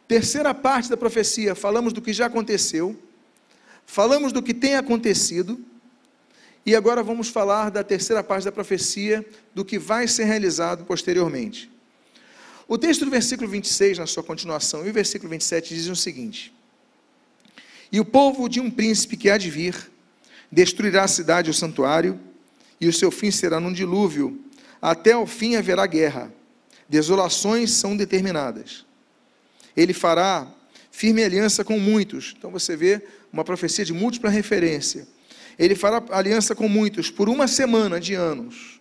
[0.09, 3.01] Terceira parte da profecia, falamos do que já aconteceu,
[3.87, 5.65] falamos do que tem acontecido,
[6.67, 11.71] e agora vamos falar da terceira parte da profecia, do que vai ser realizado posteriormente.
[12.67, 16.53] O texto do versículo 26, na sua continuação, e o versículo 27 dizem o seguinte:
[17.91, 19.91] E o povo de um príncipe que há de vir
[20.51, 22.19] destruirá a cidade e o santuário,
[22.81, 24.41] e o seu fim será num dilúvio.
[24.81, 26.33] Até ao fim haverá guerra.
[26.89, 28.85] Desolações são determinadas.
[29.77, 30.53] Ele fará
[30.91, 32.35] firme aliança com muitos.
[32.37, 35.07] Então você vê uma profecia de múltipla referência
[35.61, 38.81] ele fará aliança com muitos por uma semana de anos.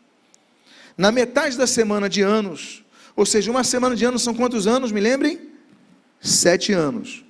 [0.97, 2.85] Na metade da semana de anos,
[3.17, 5.41] ou seja, uma semana de anos são quantos anos, me lembrem?
[6.21, 7.25] Sete anos.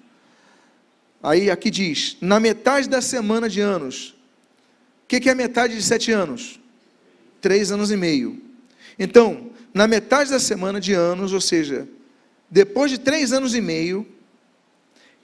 [1.21, 4.15] Aí aqui diz, na metade da semana de anos.
[5.03, 6.59] O que, que é metade de sete anos?
[7.41, 8.41] Três anos e meio.
[8.97, 11.87] Então, na metade da semana de anos, ou seja,
[12.49, 14.07] depois de três anos e meio,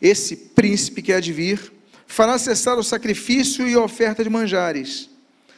[0.02, 1.72] esse príncipe que há de vir
[2.06, 5.10] fará cessar o sacrifício e a oferta de manjares.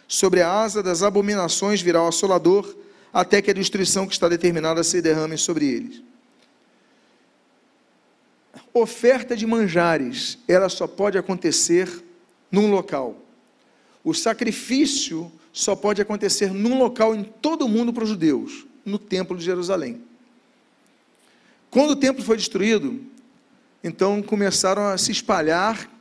[0.07, 2.75] Sobre a asa das abominações virá o assolador,
[3.11, 6.01] até que a destruição que está determinada se derrame sobre eles.
[8.79, 12.03] Oferta de manjares, ela só pode acontecer
[12.51, 13.15] num local.
[14.03, 18.99] O sacrifício só pode acontecer num local em todo o mundo para os judeus, no
[18.99, 20.01] Templo de Jerusalém.
[21.71, 23.01] Quando o templo foi destruído,
[23.83, 25.91] então começaram a se espalhar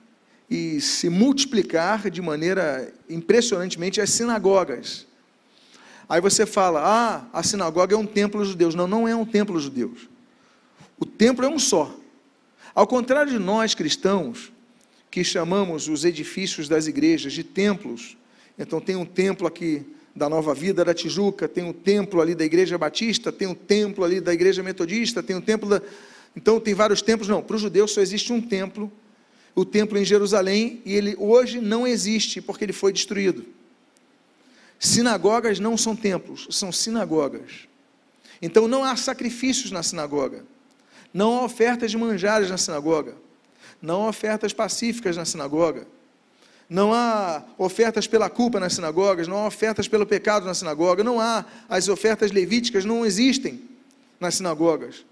[0.48, 5.06] e se multiplicar de maneira impressionantemente as sinagogas.
[6.08, 8.70] Aí você fala, ah, a sinagoga é um templo judeu.
[8.72, 9.94] Não, não é um templo judeu.
[10.98, 11.92] O templo é um só.
[12.76, 14.52] Ao contrário de nós cristãos,
[15.10, 18.18] que chamamos os edifícios das igrejas de templos,
[18.58, 19.82] Então tem um templo aqui
[20.14, 24.04] da Nova Vida da Tijuca, tem um templo ali da Igreja Batista, tem um templo
[24.04, 25.80] ali da Igreja Metodista, tem um templo da.
[26.36, 27.30] Então tem vários templos.
[27.30, 28.92] Não, para os judeus só existe um templo,
[29.54, 33.46] o templo em Jerusalém, e ele hoje não existe porque ele foi destruído.
[34.78, 37.68] Sinagogas não são templos, são sinagogas.
[38.42, 40.44] Então não há sacrifícios na sinagoga,
[41.12, 43.14] não há ofertas de manjares na sinagoga,
[43.80, 45.86] não há ofertas pacíficas na sinagoga,
[46.68, 51.20] não há ofertas pela culpa nas sinagogas, não há ofertas pelo pecado na sinagoga, não
[51.20, 51.44] há.
[51.68, 53.62] As ofertas levíticas, não existem
[54.18, 55.04] nas sinagogas.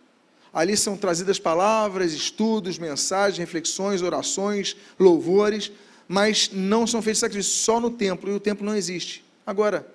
[0.53, 5.71] Ali são trazidas palavras, estudos, mensagens, reflexões, orações, louvores,
[6.09, 7.57] mas não são feitos sacrifícios.
[7.61, 9.25] Só no templo, e o templo não existe.
[9.47, 9.87] Agora,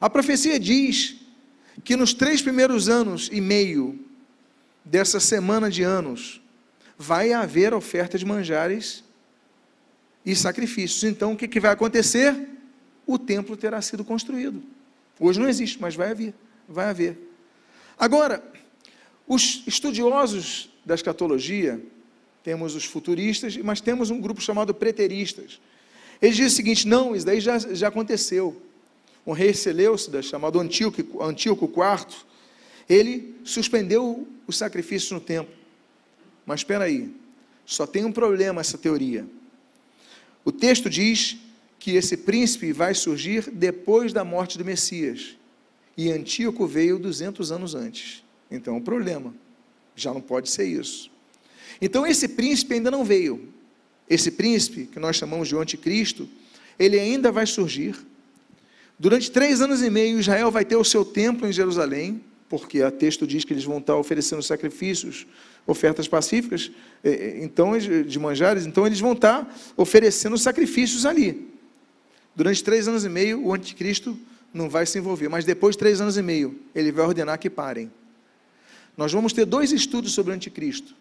[0.00, 1.16] a profecia diz
[1.84, 3.98] que nos três primeiros anos e meio
[4.84, 6.40] dessa semana de anos,
[6.98, 9.04] vai haver oferta de manjares
[10.24, 11.04] e sacrifícios.
[11.04, 12.34] Então, o que, que vai acontecer?
[13.06, 14.62] O templo terá sido construído.
[15.18, 16.34] Hoje não existe, mas vai haver.
[16.68, 17.18] Vai haver.
[17.98, 18.42] Agora,
[19.26, 21.80] os estudiosos da escatologia,
[22.42, 25.60] temos os futuristas, mas temos um grupo chamado preteristas.
[26.20, 28.60] Eles dizem o seguinte: não, isso daí já, já aconteceu.
[29.24, 32.24] O rei Seleucidas, chamado Antíoco, Antíoco IV,
[32.90, 35.54] ele suspendeu os sacrifícios no templo.
[36.44, 37.14] Mas espera aí,
[37.64, 39.24] só tem um problema essa teoria.
[40.44, 41.36] O texto diz
[41.78, 45.36] que esse príncipe vai surgir depois da morte do Messias.
[45.96, 48.24] E Antíoco veio 200 anos antes.
[48.50, 49.32] Então, o problema
[49.94, 51.10] já não pode ser isso.
[51.80, 53.52] Então, esse príncipe ainda não veio.
[54.08, 56.28] Esse príncipe, que nós chamamos de anticristo,
[56.78, 57.94] ele ainda vai surgir.
[58.98, 62.90] Durante três anos e meio, Israel vai ter o seu templo em Jerusalém, porque o
[62.90, 65.26] texto diz que eles vão estar oferecendo sacrifícios
[65.66, 66.70] ofertas pacíficas,
[67.04, 71.48] é, é, então de manjares, então eles vão estar oferecendo sacrifícios ali.
[72.34, 74.18] Durante três anos e meio, o anticristo
[74.52, 77.48] não vai se envolver, mas depois de três anos e meio, ele vai ordenar que
[77.48, 77.90] parem.
[78.96, 80.94] Nós vamos ter dois estudos sobre o anticristo,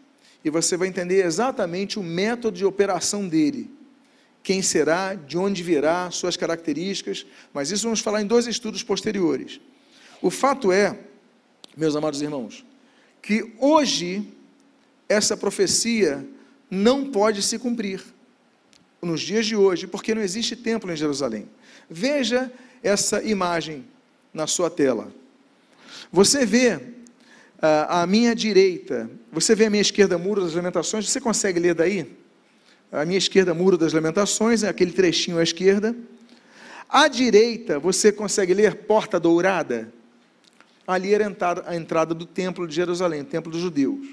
[0.45, 3.71] e você vai entender exatamente o método de operação dele.
[4.43, 9.59] Quem será, de onde virá, suas características, mas isso vamos falar em dois estudos posteriores.
[10.21, 10.97] O fato é,
[11.75, 12.65] meus amados irmãos,
[13.21, 14.27] que hoje
[15.07, 16.25] essa profecia
[16.69, 18.03] não pode se cumprir
[19.01, 21.47] nos dias de hoje, porque não existe templo em Jerusalém.
[21.89, 22.51] Veja
[22.83, 23.85] essa imagem
[24.33, 25.11] na sua tela.
[26.11, 31.19] Você vê uh, à minha direita, você vê à minha esquerda Muro das Lamentações, você
[31.19, 32.09] consegue ler daí?
[32.91, 35.95] À minha esquerda, Muro das Lamentações, é aquele trechinho à esquerda.
[36.87, 39.93] À direita, você consegue ler Porta Dourada?
[40.89, 41.31] Ali era
[41.67, 44.07] a entrada do templo de Jerusalém, o templo dos judeus.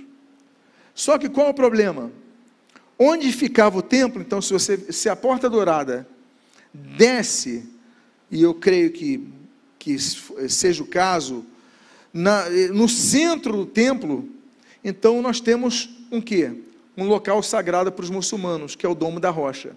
[0.94, 2.12] Só que qual o problema?
[2.98, 6.06] Onde ficava o templo, então, se, você, se a porta dourada
[6.74, 7.66] desce,
[8.30, 9.26] e eu creio que,
[9.78, 11.46] que seja o caso,
[12.12, 14.28] na, no centro do templo,
[14.84, 16.62] então nós temos um quê?
[16.94, 19.74] Um local sagrado para os muçulmanos, que é o Domo da Rocha.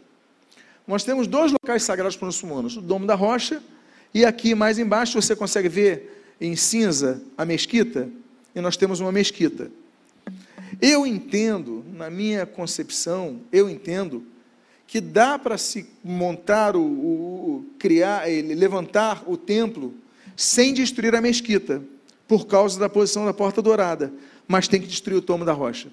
[0.85, 3.63] Nós temos dois locais sagrados para os muçulmanos, o Domo da Rocha,
[4.13, 8.09] e aqui mais embaixo você consegue ver em cinza a mesquita,
[8.55, 9.71] e nós temos uma mesquita.
[10.81, 14.23] Eu entendo, na minha concepção, eu entendo
[14.87, 19.93] que dá para se montar o, o, criar, levantar o templo
[20.35, 21.83] sem destruir a mesquita,
[22.27, 24.13] por causa da posição da porta dourada,
[24.47, 25.89] mas tem que destruir o tomo da rocha.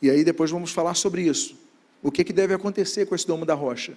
[0.00, 1.56] E aí depois vamos falar sobre isso.
[2.02, 3.96] O que, que deve acontecer com esse domo da rocha?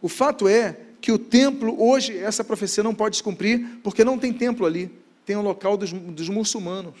[0.00, 4.16] O fato é que o templo, hoje, essa profecia não pode se cumprir, porque não
[4.16, 4.88] tem templo ali,
[5.26, 6.94] tem o local dos, dos muçulmanos.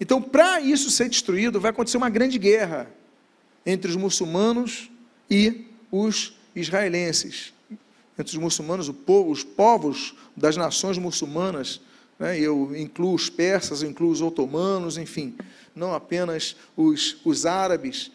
[0.00, 2.90] Então, para isso ser destruído, vai acontecer uma grande guerra
[3.66, 4.90] entre os muçulmanos
[5.30, 7.52] e os israelenses.
[8.18, 11.82] Entre os muçulmanos, povo, os povos das nações muçulmanas,
[12.18, 15.36] né, eu incluo os persas, eu incluo os otomanos, enfim,
[15.76, 18.10] não apenas os, os árabes.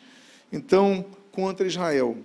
[0.51, 2.17] Então, contra Israel.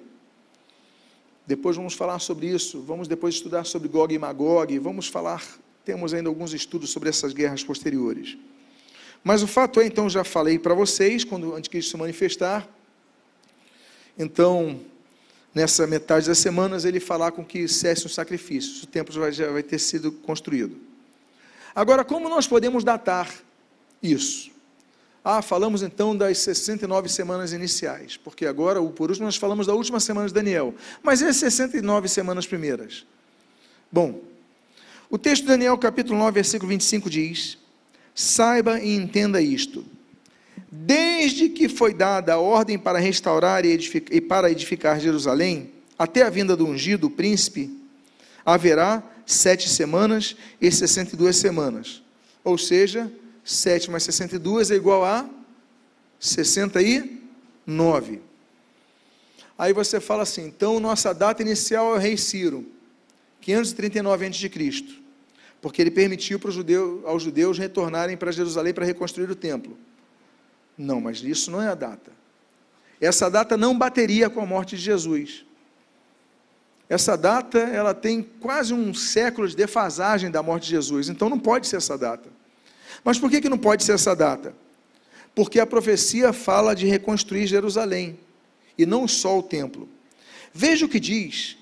[1.47, 5.43] Depois vamos falar sobre isso, vamos depois estudar sobre Gog e Magog, vamos falar,
[5.85, 8.39] temos ainda alguns estudos sobre essas guerras posteriores.
[9.23, 12.69] Mas o fato é, então, já falei para vocês, quando o anticristo se manifestar,
[14.19, 14.81] então,
[15.55, 19.63] nessa metade das semanas, ele falar com que cesse os sacrifícios, o templo já vai
[19.63, 20.77] ter sido construído.
[21.75, 23.29] Agora, como nós podemos datar
[24.03, 24.54] isso?
[25.27, 29.99] Ah, falamos então das 69 semanas iniciais, porque agora, por último, nós falamos da última
[29.99, 30.75] semana de Daniel.
[31.03, 33.07] Mas e as 69 semanas primeiras?
[33.91, 34.21] Bom,
[35.09, 37.57] o texto de Daniel, capítulo 9, versículo 25 diz:
[38.15, 39.83] Saiba e entenda isto.
[40.71, 46.21] Desde que foi dada a ordem para restaurar e, edificar, e para edificar Jerusalém, até
[46.21, 47.75] a vinda do ungido, o príncipe,
[48.45, 52.03] haverá sete semanas e sessenta e duas semanas.
[52.43, 53.11] Ou seja,
[53.45, 55.29] sete mais sessenta e duas é igual a
[56.19, 57.23] sessenta e
[57.67, 58.23] nove.
[59.57, 62.67] Aí você fala assim, então nossa data inicial é o rei Ciro,
[63.41, 64.85] 539 a.C.,
[65.61, 69.79] porque ele permitiu para os judeus, aos judeus retornarem para Jerusalém para reconstruir o templo.
[70.77, 72.13] Não, mas isso não é a data.
[73.01, 75.45] Essa data não bateria com a morte de Jesus.
[76.89, 81.39] Essa data, ela tem quase um século de defasagem da morte de Jesus, então não
[81.39, 82.29] pode ser essa data.
[83.05, 84.57] Mas por que, que não pode ser essa data?
[85.35, 88.19] Porque a profecia fala de reconstruir Jerusalém,
[88.79, 89.89] e não só o templo.
[90.53, 91.59] Veja o que diz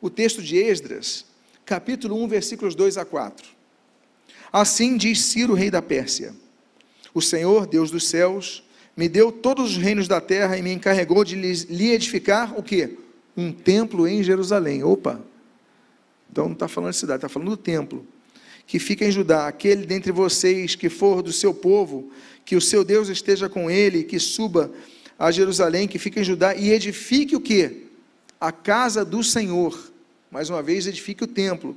[0.00, 1.24] o texto de Esdras,
[1.64, 3.48] capítulo 1, versículos 2 a 4.
[4.52, 6.34] Assim diz Ciro, rei da Pérsia:
[7.14, 8.64] O Senhor, Deus dos céus,
[8.96, 12.98] me deu todos os reinos da terra e me encarregou de lhe edificar o que?
[13.36, 14.82] Um templo em Jerusalém.
[14.82, 15.20] Opa!
[16.30, 18.06] Então não está falando de cidade, está falando do templo.
[18.70, 22.12] Que fica em Judá, aquele dentre vocês que for do seu povo,
[22.44, 24.70] que o seu Deus esteja com ele, que suba
[25.18, 27.88] a Jerusalém, que fica em Judá, e edifique o que?
[28.40, 29.76] A casa do Senhor.
[30.30, 31.76] Mais uma vez, edifique o templo.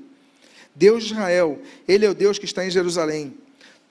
[0.75, 3.33] Deus de Israel, Ele é o Deus que está em Jerusalém.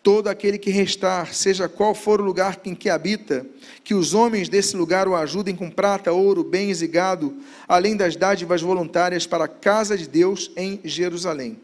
[0.00, 3.44] Todo aquele que restar, seja qual for o lugar em que habita,
[3.82, 7.34] que os homens desse lugar o ajudem com prata, ouro, bens e gado,
[7.66, 11.58] além das dádivas voluntárias para a casa de Deus em Jerusalém.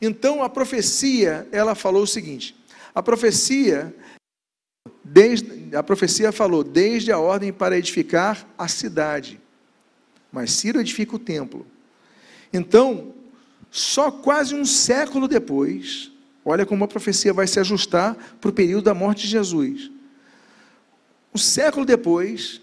[0.00, 2.56] Então a profecia, ela falou o seguinte:
[2.94, 3.94] a profecia
[5.08, 9.40] Desde, a profecia falou, desde a ordem para edificar a cidade.
[10.32, 11.64] Mas Ciro edifica o templo.
[12.52, 13.14] Então,
[13.70, 16.10] só quase um século depois,
[16.44, 19.90] olha como a profecia vai se ajustar para o período da morte de Jesus.
[21.32, 22.60] Um século depois,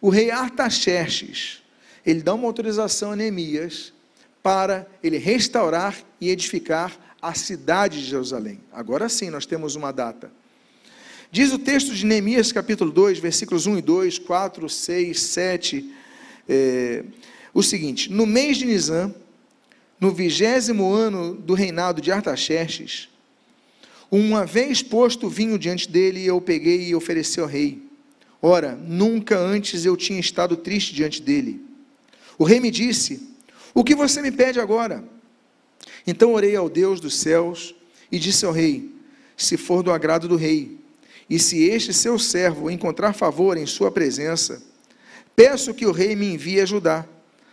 [0.00, 1.60] o rei Artaxerxes,
[2.06, 3.92] ele dá uma autorização a Neemias
[4.42, 8.60] para ele restaurar e edificar a cidade de Jerusalém.
[8.72, 10.32] Agora sim, nós temos uma data.
[11.30, 15.94] Diz o texto de Neemias, capítulo 2, versículos 1 e 2, 4, 6, 7,
[16.48, 17.04] é,
[17.54, 19.14] o seguinte: No mês de Nisan,
[20.00, 23.08] no vigésimo ano do reinado de Artaxerxes,
[24.10, 27.80] uma vez posto o vinho diante dele, eu peguei e ofereci ao rei.
[28.42, 31.60] Ora, nunca antes eu tinha estado triste diante dele.
[32.36, 33.29] O rei me disse:
[33.74, 35.04] O que você me pede agora?
[36.06, 37.74] Então orei ao Deus dos céus
[38.10, 38.94] e disse ao rei:
[39.36, 40.78] Se for do agrado do rei,
[41.28, 44.62] e se este seu servo encontrar favor em sua presença,
[45.36, 47.08] peço que o rei me envie ajudar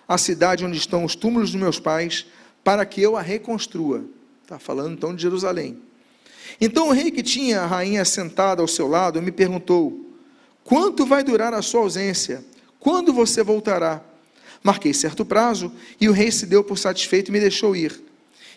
[0.07, 2.25] a cidade onde estão os túmulos dos meus pais,
[2.63, 4.05] para que eu a reconstrua.
[4.41, 5.77] Está falando então de Jerusalém.
[6.59, 10.05] Então o rei que tinha a rainha sentada ao seu lado me perguntou:
[10.63, 12.43] Quanto vai durar a sua ausência?
[12.79, 14.01] Quando você voltará?
[14.63, 18.03] Marquei certo prazo e o rei se deu por satisfeito e me deixou ir.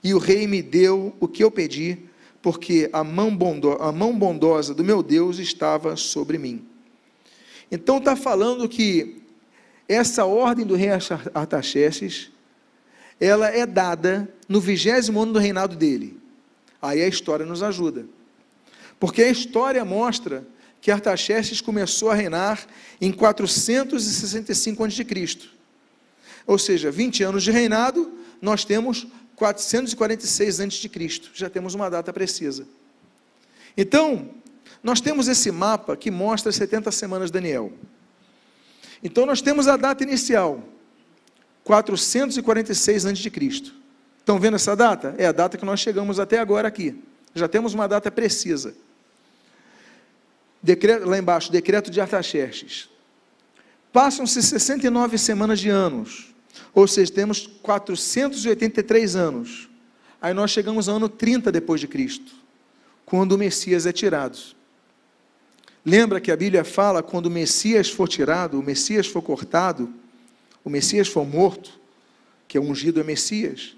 [0.02, 1.98] E o rei me deu o que eu pedi
[2.42, 6.64] porque a mão, bondo, a mão bondosa do meu Deus estava sobre mim.
[7.70, 9.22] Então está falando que
[9.88, 10.88] essa ordem do rei
[11.34, 12.30] Artaxerxes,
[13.20, 16.18] ela é dada no vigésimo ano do reinado dele.
[16.80, 18.06] Aí a história nos ajuda.
[18.98, 20.46] Porque a história mostra
[20.80, 22.66] que Artaxerxes começou a reinar
[23.00, 25.50] em 465 a.C.
[26.46, 30.90] Ou seja, 20 anos de reinado, nós temos 446 a.C.
[31.34, 32.66] Já temos uma data precisa.
[33.76, 34.30] Então,
[34.82, 37.72] nós temos esse mapa que mostra as 70 semanas de Daniel.
[39.02, 40.62] Então, nós temos a data inicial,
[41.64, 43.72] 446 a.C.
[44.18, 45.14] Estão vendo essa data?
[45.18, 47.02] É a data que nós chegamos até agora aqui.
[47.34, 48.74] Já temos uma data precisa.
[50.62, 52.88] Decreto, lá embaixo, decreto de Artaxerxes.
[53.92, 56.32] Passam-se 69 semanas de anos.
[56.72, 59.68] Ou seja, temos 483 anos.
[60.20, 62.32] Aí nós chegamos ao ano 30 depois de Cristo,
[63.06, 64.38] quando o Messias é tirado.
[65.84, 69.92] Lembra que a Bíblia fala quando o Messias for tirado, o Messias for cortado,
[70.62, 71.80] o Messias for morto,
[72.46, 73.74] que é ungido é Messias.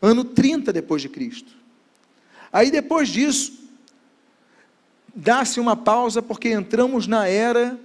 [0.00, 1.52] Ano 30 depois de Cristo.
[2.52, 3.52] Aí depois disso,
[5.14, 7.78] dá-se uma pausa porque entramos na era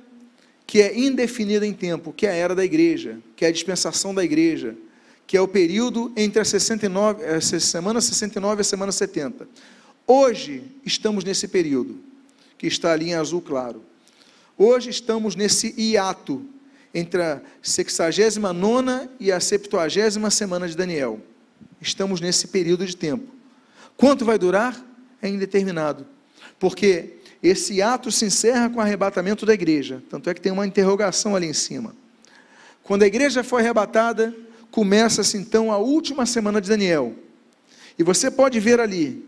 [0.69, 4.13] que é indefinida em tempo, que é a era da igreja, que é a dispensação
[4.13, 4.75] da igreja,
[5.25, 9.49] que é o período entre a, 69, a semana 69 e a semana 70.
[10.05, 11.97] Hoje estamos nesse período,
[12.55, 13.81] que está ali em azul claro.
[14.55, 16.45] Hoje estamos nesse hiato
[16.93, 21.19] entre a 69 e a 70 semana de Daniel.
[21.81, 23.33] Estamos nesse período de tempo.
[23.97, 24.79] Quanto vai durar?
[25.19, 26.05] É indeterminado.
[26.59, 30.03] Porque esse ato se encerra com o arrebatamento da igreja.
[30.09, 31.95] Tanto é que tem uma interrogação ali em cima.
[32.83, 34.35] Quando a igreja foi arrebatada,
[34.71, 37.15] começa-se então a última semana de Daniel.
[37.97, 39.25] E você pode ver ali,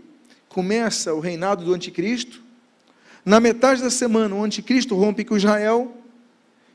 [0.49, 2.41] começa o reinado do anticristo.
[3.24, 5.95] Na metade da semana, o anticristo rompe com Israel.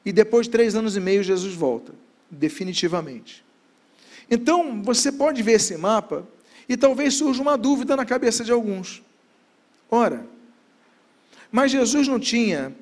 [0.05, 1.93] E depois de três anos e meio, Jesus volta,
[2.31, 3.45] definitivamente.
[4.31, 6.27] Então, você pode ver esse mapa
[6.69, 9.03] e talvez surja uma dúvida na cabeça de alguns.
[9.91, 10.27] Ora,
[11.51, 12.75] mas Jesus não tinha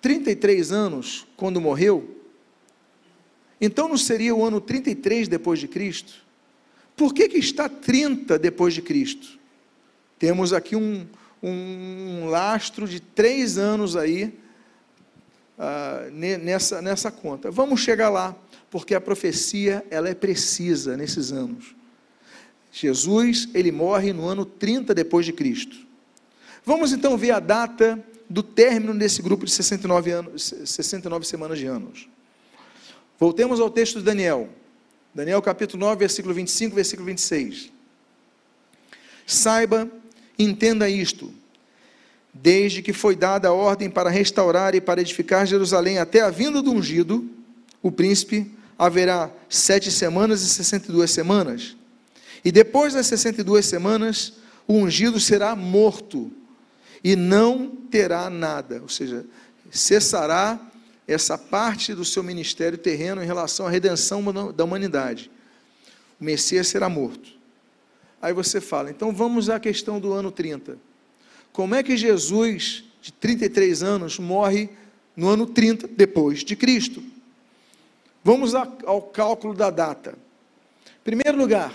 [0.00, 2.16] 33 anos quando morreu?
[3.60, 6.14] Então não seria o ano 33 depois de Cristo?
[6.96, 9.38] Por que, que está 30 depois de Cristo?
[10.18, 11.06] Temos aqui um,
[11.42, 14.38] um lastro de três anos aí
[15.58, 17.50] uh, nessa, nessa conta.
[17.50, 18.36] Vamos chegar lá,
[18.70, 21.74] porque a profecia ela é precisa nesses anos.
[22.72, 25.76] Jesus ele morre no ano 30 depois de Cristo.
[26.64, 31.66] Vamos então ver a data do término desse grupo de 69, anos, 69 semanas de
[31.66, 32.08] anos.
[33.18, 34.48] Voltemos ao texto de Daniel.
[35.12, 37.72] Daniel capítulo 9, versículo 25, versículo 26.
[39.26, 39.90] Saiba,
[40.38, 41.34] entenda isto.
[42.32, 46.62] Desde que foi dada a ordem para restaurar e para edificar Jerusalém até a vinda
[46.62, 47.28] do ungido,
[47.82, 51.76] o príncipe, haverá sete semanas e sessenta e duas semanas.
[52.44, 54.34] E depois das sessenta e duas semanas,
[54.68, 56.30] o ungido será morto
[57.02, 59.24] e não terá nada, ou seja,
[59.70, 60.60] cessará
[61.06, 64.22] essa parte do seu ministério terreno em relação à redenção
[64.52, 65.30] da humanidade.
[66.20, 67.30] O Messias será morto.
[68.22, 70.78] Aí você fala, então vamos à questão do ano 30.
[71.52, 74.68] Como é que Jesus, de 33 anos, morre
[75.16, 77.02] no ano 30 depois de Cristo?
[78.22, 80.14] Vamos ao cálculo da data.
[80.86, 81.74] Em primeiro lugar,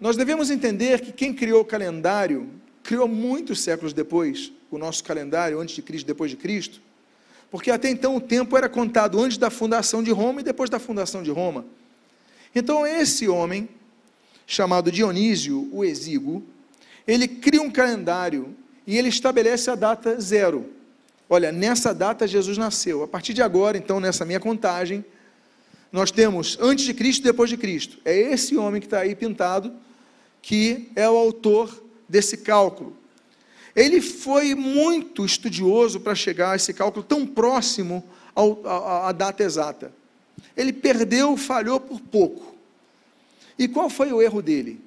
[0.00, 2.50] nós devemos entender que quem criou o calendário
[2.84, 6.80] criou muitos séculos depois o nosso calendário, antes de Cristo, depois de Cristo,
[7.50, 10.78] porque até então o tempo era contado antes da fundação de Roma e depois da
[10.78, 11.64] fundação de Roma.
[12.54, 13.68] Então esse homem,
[14.46, 16.42] chamado Dionísio o Exíguo,
[17.06, 18.54] ele cria um calendário
[18.86, 20.70] e ele estabelece a data zero.
[21.28, 23.02] Olha, nessa data Jesus nasceu.
[23.02, 25.04] A partir de agora, então, nessa minha contagem,
[25.90, 27.98] nós temos antes de Cristo e depois de Cristo.
[28.04, 29.72] É esse homem que está aí pintado
[30.42, 32.96] que é o autor desse cálculo.
[33.74, 38.04] Ele foi muito estudioso para chegar a esse cálculo tão próximo
[38.64, 39.92] à data exata.
[40.56, 42.54] Ele perdeu, falhou por pouco.
[43.58, 44.80] E qual foi o erro dele?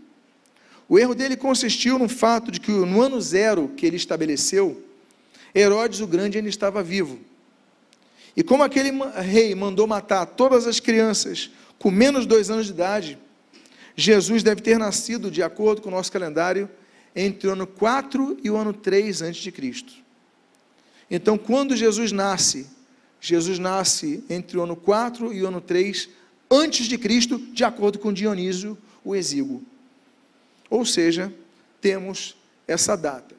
[0.90, 4.82] O erro dele consistiu no fato de que no ano zero que ele estabeleceu,
[5.54, 7.20] Herodes o Grande ainda estava vivo.
[8.36, 11.50] E como aquele rei mandou matar todas as crianças
[11.80, 13.18] com menos de dois anos de idade,
[13.96, 16.70] Jesus deve ter nascido, de acordo com o nosso calendário,
[17.20, 19.92] entre o ano 4 e o ano 3 antes de Cristo.
[21.10, 22.68] Então, quando Jesus nasce,
[23.20, 26.10] Jesus nasce entre o ano 4 e o ano 3
[26.50, 29.64] antes de Cristo, de acordo com Dionísio o Exíguo.
[30.70, 31.34] Ou seja,
[31.82, 32.38] temos
[32.68, 33.36] essa data.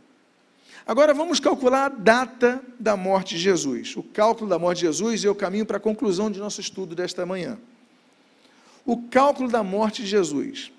[0.85, 3.95] Agora vamos calcular a data da morte de Jesus.
[3.97, 6.97] O cálculo da morte de Jesus é o caminho para a conclusão de nosso estudo
[6.97, 7.59] desta manhã.
[8.85, 10.73] O cálculo da morte de Jesus.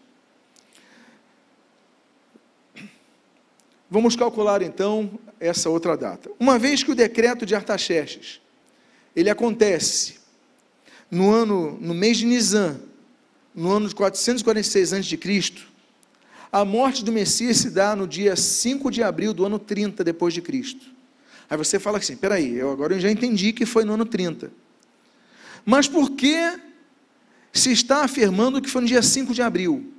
[3.89, 6.29] Vamos calcular então essa outra data.
[6.39, 8.39] Uma vez que o decreto de Artaxerxes,
[9.15, 10.19] ele acontece
[11.09, 12.79] no ano, no mês de Nisan,
[13.55, 15.69] no ano de 446 a.C.,
[16.51, 20.33] a morte do Messias se dá no dia 5 de abril do ano 30 depois
[20.33, 20.85] de Cristo.
[21.49, 24.51] Aí você fala assim, peraí, eu agora eu já entendi que foi no ano 30.
[25.65, 26.59] Mas por que
[27.51, 29.93] se está afirmando que foi no dia 5 de abril?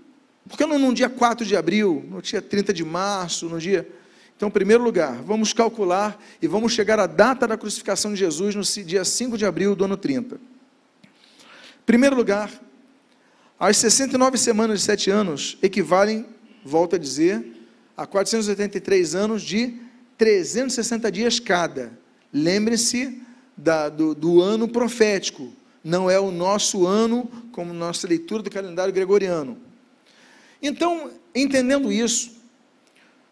[0.51, 3.89] Por que não no dia 4 de abril, no dia 30 de março, no dia.
[4.37, 8.57] Então, em primeiro lugar, vamos calcular e vamos chegar à data da crucificação de Jesus
[8.57, 10.35] no dia 5 de abril do ano 30.
[10.35, 10.39] Em
[11.87, 12.51] primeiro lugar,
[13.61, 16.27] as 69 semanas de 7 anos equivalem,
[16.65, 17.47] volto a dizer,
[17.97, 19.75] a 483 anos de
[20.19, 21.97] 360 dias cada.
[22.33, 23.23] Lembre-se
[23.97, 25.53] do, do ano profético,
[25.85, 29.70] não é o nosso ano, como nossa leitura do calendário gregoriano.
[30.63, 32.31] Então, entendendo isso,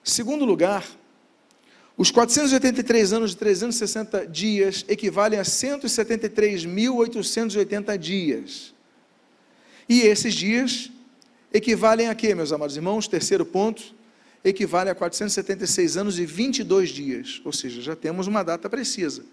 [0.03, 0.85] segundo lugar,
[1.97, 8.75] os 483 anos de 360 dias equivalem a 173.880 dias.
[9.89, 10.91] E esses dias
[11.53, 13.09] equivalem a quê, meus amados irmãos?
[13.09, 13.95] Terceiro ponto,
[14.45, 17.41] equivale a 476 anos e 22 dias.
[17.45, 19.25] Ou seja, já temos uma data precisa.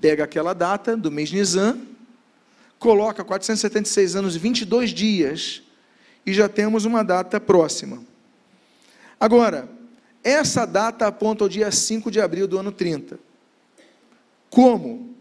[0.00, 1.78] Pega aquela data do mês Nisan,
[2.78, 5.62] coloca 476 anos e 22 dias
[6.24, 8.02] e já temos uma data próxima.
[9.18, 9.68] Agora,
[10.22, 13.18] essa data aponta ao dia 5 de abril do ano 30.
[14.48, 15.14] Como?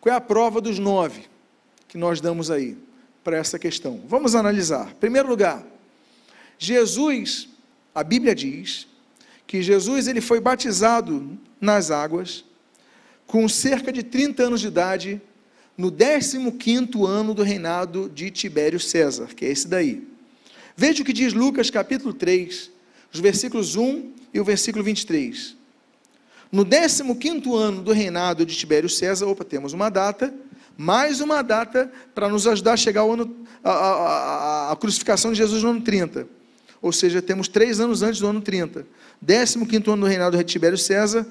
[0.00, 1.34] Qual é a prova dos nove?
[1.94, 2.76] que nós damos aí
[3.22, 4.02] para essa questão.
[4.08, 4.90] Vamos analisar.
[4.90, 5.64] Em primeiro lugar,
[6.58, 7.48] Jesus,
[7.94, 8.88] a Bíblia diz
[9.46, 12.44] que Jesus ele foi batizado nas águas
[13.28, 15.22] com cerca de 30 anos de idade,
[15.78, 20.04] no 15º ano do reinado de Tibério César, que é esse daí.
[20.76, 22.70] Veja o que diz Lucas capítulo 3,
[23.12, 25.56] os versículos 1 e o versículo 23.
[26.50, 30.34] No 15º ano do reinado de Tibério César, opa, temos uma data,
[30.76, 33.92] mais uma data para nos ajudar a chegar ao ano, a, a,
[34.68, 36.26] a, a, crucificação de Jesus no ano 30.
[36.82, 38.84] Ou seja, temos três anos antes do ano 30.
[39.24, 41.26] 15º ano do reinado de Tibério César.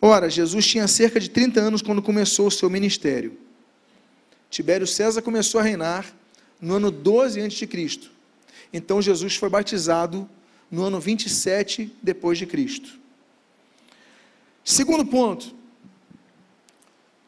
[0.00, 3.36] Ora, Jesus tinha cerca de 30 anos quando começou o seu ministério.
[4.50, 6.06] Tibério César começou a reinar
[6.60, 7.66] no ano 12 a.C.
[8.72, 10.28] Então Jesus foi batizado
[10.70, 12.98] no ano 27 depois de Cristo.
[14.64, 15.54] Segundo ponto,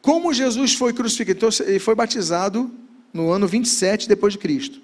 [0.01, 1.37] como Jesus foi crucificado?
[1.37, 2.71] Então, ele foi batizado
[3.13, 4.79] no ano 27 depois de Cristo.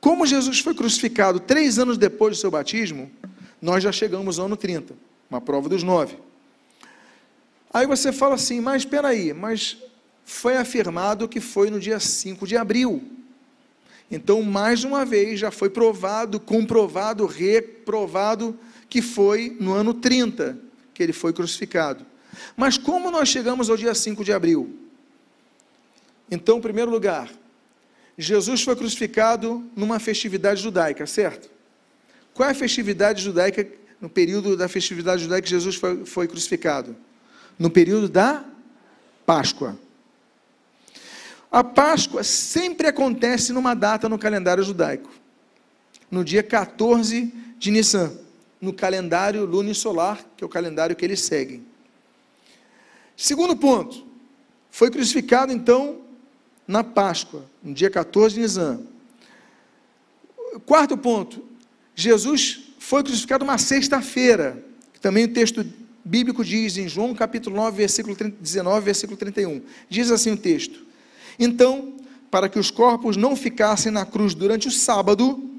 [0.00, 3.10] Como Jesus foi crucificado três anos depois do seu batismo,
[3.60, 4.94] nós já chegamos ao ano 30,
[5.30, 6.18] uma prova dos nove.
[7.72, 9.78] Aí você fala assim, mas espera aí, mas
[10.24, 13.02] foi afirmado que foi no dia 5 de abril.
[14.10, 20.58] Então, mais uma vez, já foi provado, comprovado, reprovado que foi no ano 30
[20.92, 22.06] que ele foi crucificado.
[22.56, 24.78] Mas como nós chegamos ao dia 5 de abril?
[26.30, 27.30] Então, em primeiro lugar,
[28.16, 31.50] Jesus foi crucificado numa festividade judaica, certo?
[32.32, 33.66] Qual é a festividade judaica,
[34.00, 36.96] no período da festividade judaica que Jesus foi, foi crucificado?
[37.58, 38.44] No período da
[39.24, 39.78] Páscoa.
[41.54, 45.08] A Páscoa sempre acontece numa data no calendário judaico,
[46.10, 48.12] no dia 14 de Nissan,
[48.60, 51.64] no calendário lunisolar, que é o calendário que eles seguem.
[53.16, 54.04] Segundo ponto,
[54.68, 56.00] foi crucificado então
[56.66, 58.80] na Páscoa, no dia 14 de Nissan.
[60.66, 61.40] Quarto ponto,
[61.94, 64.60] Jesus foi crucificado uma sexta-feira,
[64.92, 65.64] que também o texto
[66.04, 69.62] bíblico diz em João capítulo 9, versículo 19, versículo 31.
[69.88, 70.84] Diz assim o texto:
[71.38, 71.94] então,
[72.30, 75.50] para que os corpos não ficassem na cruz durante o sábado,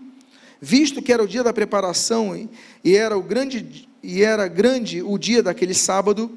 [0.61, 2.49] visto que era o dia da preparação
[2.83, 6.31] e era o grande e era grande o dia daquele sábado,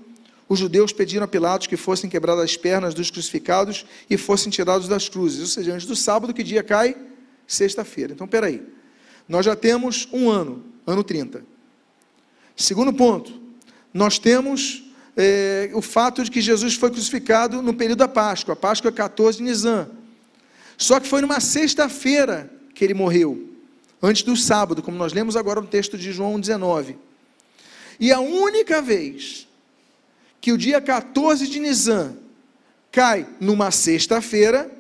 [0.49, 4.89] os judeus pediram a Pilatos que fossem quebradas as pernas dos crucificados e fossem tirados
[4.89, 5.41] das cruzes.
[5.41, 6.97] Ou seja, antes do sábado, que dia cai?
[7.47, 8.15] Sexta-feira.
[8.15, 8.63] Então, peraí.
[9.29, 11.45] Nós já temos um ano, ano 30.
[12.57, 13.39] Segundo ponto,
[13.93, 14.88] nós temos
[15.21, 18.53] é, o fato de que Jesus foi crucificado no período da Páscoa.
[18.53, 19.91] A Páscoa é 14 de Nisan.
[20.77, 23.51] Só que foi numa sexta-feira que ele morreu,
[24.01, 26.97] antes do sábado, como nós lemos agora no texto de João 19.
[27.99, 29.49] E a única vez
[30.41, 32.17] que o dia 14 de Nisan
[32.93, 34.71] cai numa sexta-feira,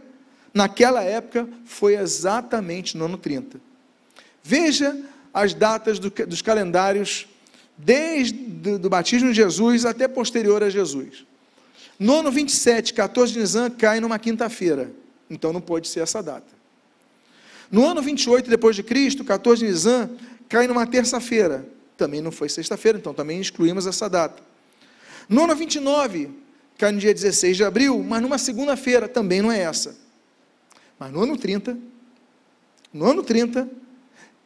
[0.55, 3.61] naquela época foi exatamente no ano 30.
[4.41, 4.97] Veja
[5.35, 7.27] as datas do, dos calendários
[7.77, 8.48] desde
[8.85, 11.25] o batismo de Jesus até posterior a Jesus.
[11.99, 14.93] No ano 27, 14 de Nisan, cai numa quinta-feira.
[15.29, 16.47] Então não pode ser essa data.
[17.71, 20.11] No ano 28 depois de Cristo, 14 de Nisan,
[20.49, 21.67] cai numa terça-feira.
[21.97, 24.43] Também não foi sexta-feira, então também excluímos essa data.
[25.29, 26.31] No ano 29,
[26.79, 29.97] cai no dia 16 de abril, mas numa segunda-feira, também não é essa.
[30.99, 31.77] Mas no ano 30,
[32.93, 33.69] no ano 30,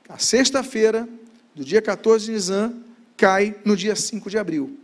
[0.08, 1.08] a sexta-feira
[1.54, 2.74] do dia 14 de Nisan,
[3.16, 4.78] cai no dia 5 de abril.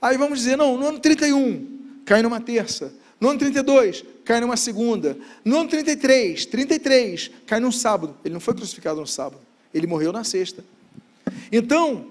[0.00, 2.92] Aí vamos dizer, não, no ano 31, cai numa terça.
[3.20, 5.16] No ano 32, cai numa segunda.
[5.44, 8.16] No ano 33, 33, cai num sábado.
[8.24, 9.40] Ele não foi crucificado no sábado,
[9.72, 10.64] ele morreu na sexta.
[11.50, 12.06] Então,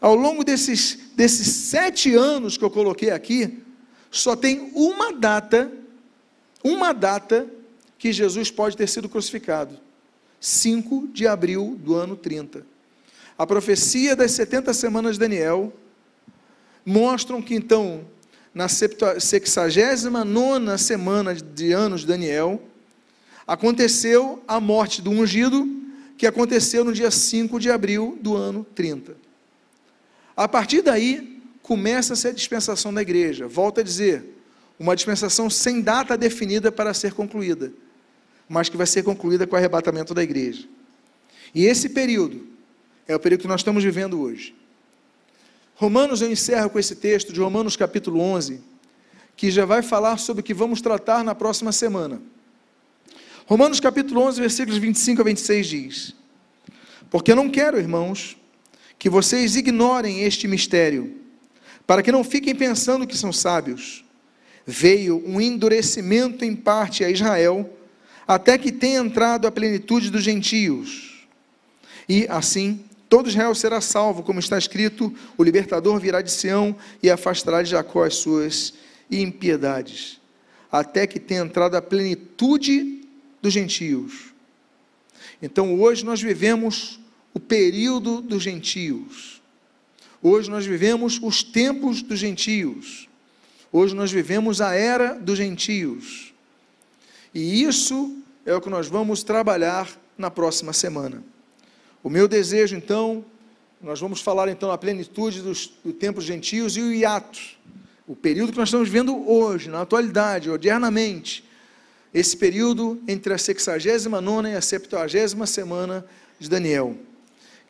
[0.00, 3.62] ao longo desses, desses sete anos que eu coloquei aqui,
[4.10, 5.70] só tem uma data,
[6.62, 7.46] uma data
[7.98, 9.78] que Jesus pode ter sido crucificado.
[10.40, 12.73] 5 de abril do ano 30
[13.36, 15.72] a profecia das 70 semanas de Daniel
[16.84, 18.04] mostram que então,
[18.54, 22.62] na 69 semana de anos de Daniel,
[23.46, 25.68] aconteceu a morte do ungido,
[26.16, 29.16] que aconteceu no dia 5 de abril do ano 30.
[30.36, 33.48] A partir daí, começa-se a dispensação da igreja.
[33.48, 34.24] Volto a dizer,
[34.78, 37.72] uma dispensação sem data definida para ser concluída,
[38.48, 40.68] mas que vai ser concluída com o arrebatamento da igreja.
[41.54, 42.53] E esse período
[43.06, 44.54] é o período que nós estamos vivendo hoje.
[45.76, 48.60] Romanos, eu encerro com esse texto de Romanos capítulo 11,
[49.36, 52.22] que já vai falar sobre o que vamos tratar na próxima semana.
[53.46, 56.14] Romanos capítulo 11, versículos 25 a 26 diz:
[57.10, 58.36] Porque não quero, irmãos,
[58.98, 61.14] que vocês ignorem este mistério,
[61.86, 64.02] para que não fiquem pensando que são sábios.
[64.66, 67.70] veio um endurecimento em parte a Israel,
[68.26, 71.26] até que tenha entrado a plenitude dos gentios.
[72.08, 72.82] E assim,
[73.14, 77.70] todo Israel será salvo, como está escrito: o libertador virá de Sião e afastará de
[77.70, 78.74] Jacó as suas
[79.08, 80.20] impiedades,
[80.70, 83.06] até que tenha entrado a plenitude
[83.40, 84.34] dos gentios.
[85.40, 86.98] Então, hoje nós vivemos
[87.32, 89.40] o período dos gentios.
[90.20, 93.08] Hoje nós vivemos os tempos dos gentios.
[93.70, 96.34] Hoje nós vivemos a era dos gentios.
[97.32, 99.88] E isso é o que nós vamos trabalhar
[100.18, 101.22] na próxima semana.
[102.04, 103.24] O meu desejo, então,
[103.80, 107.40] nós vamos falar então a plenitude dos, do tempo dos gentios e o hiato,
[108.06, 111.42] o período que nós estamos vivendo hoje, na atualidade, odiernamente,
[112.12, 116.04] esse período entre a 69 e a 70 semana
[116.38, 116.94] de Daniel.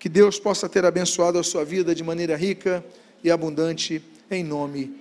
[0.01, 2.85] Que Deus possa ter abençoado a sua vida de maneira rica
[3.23, 4.99] e abundante, em nome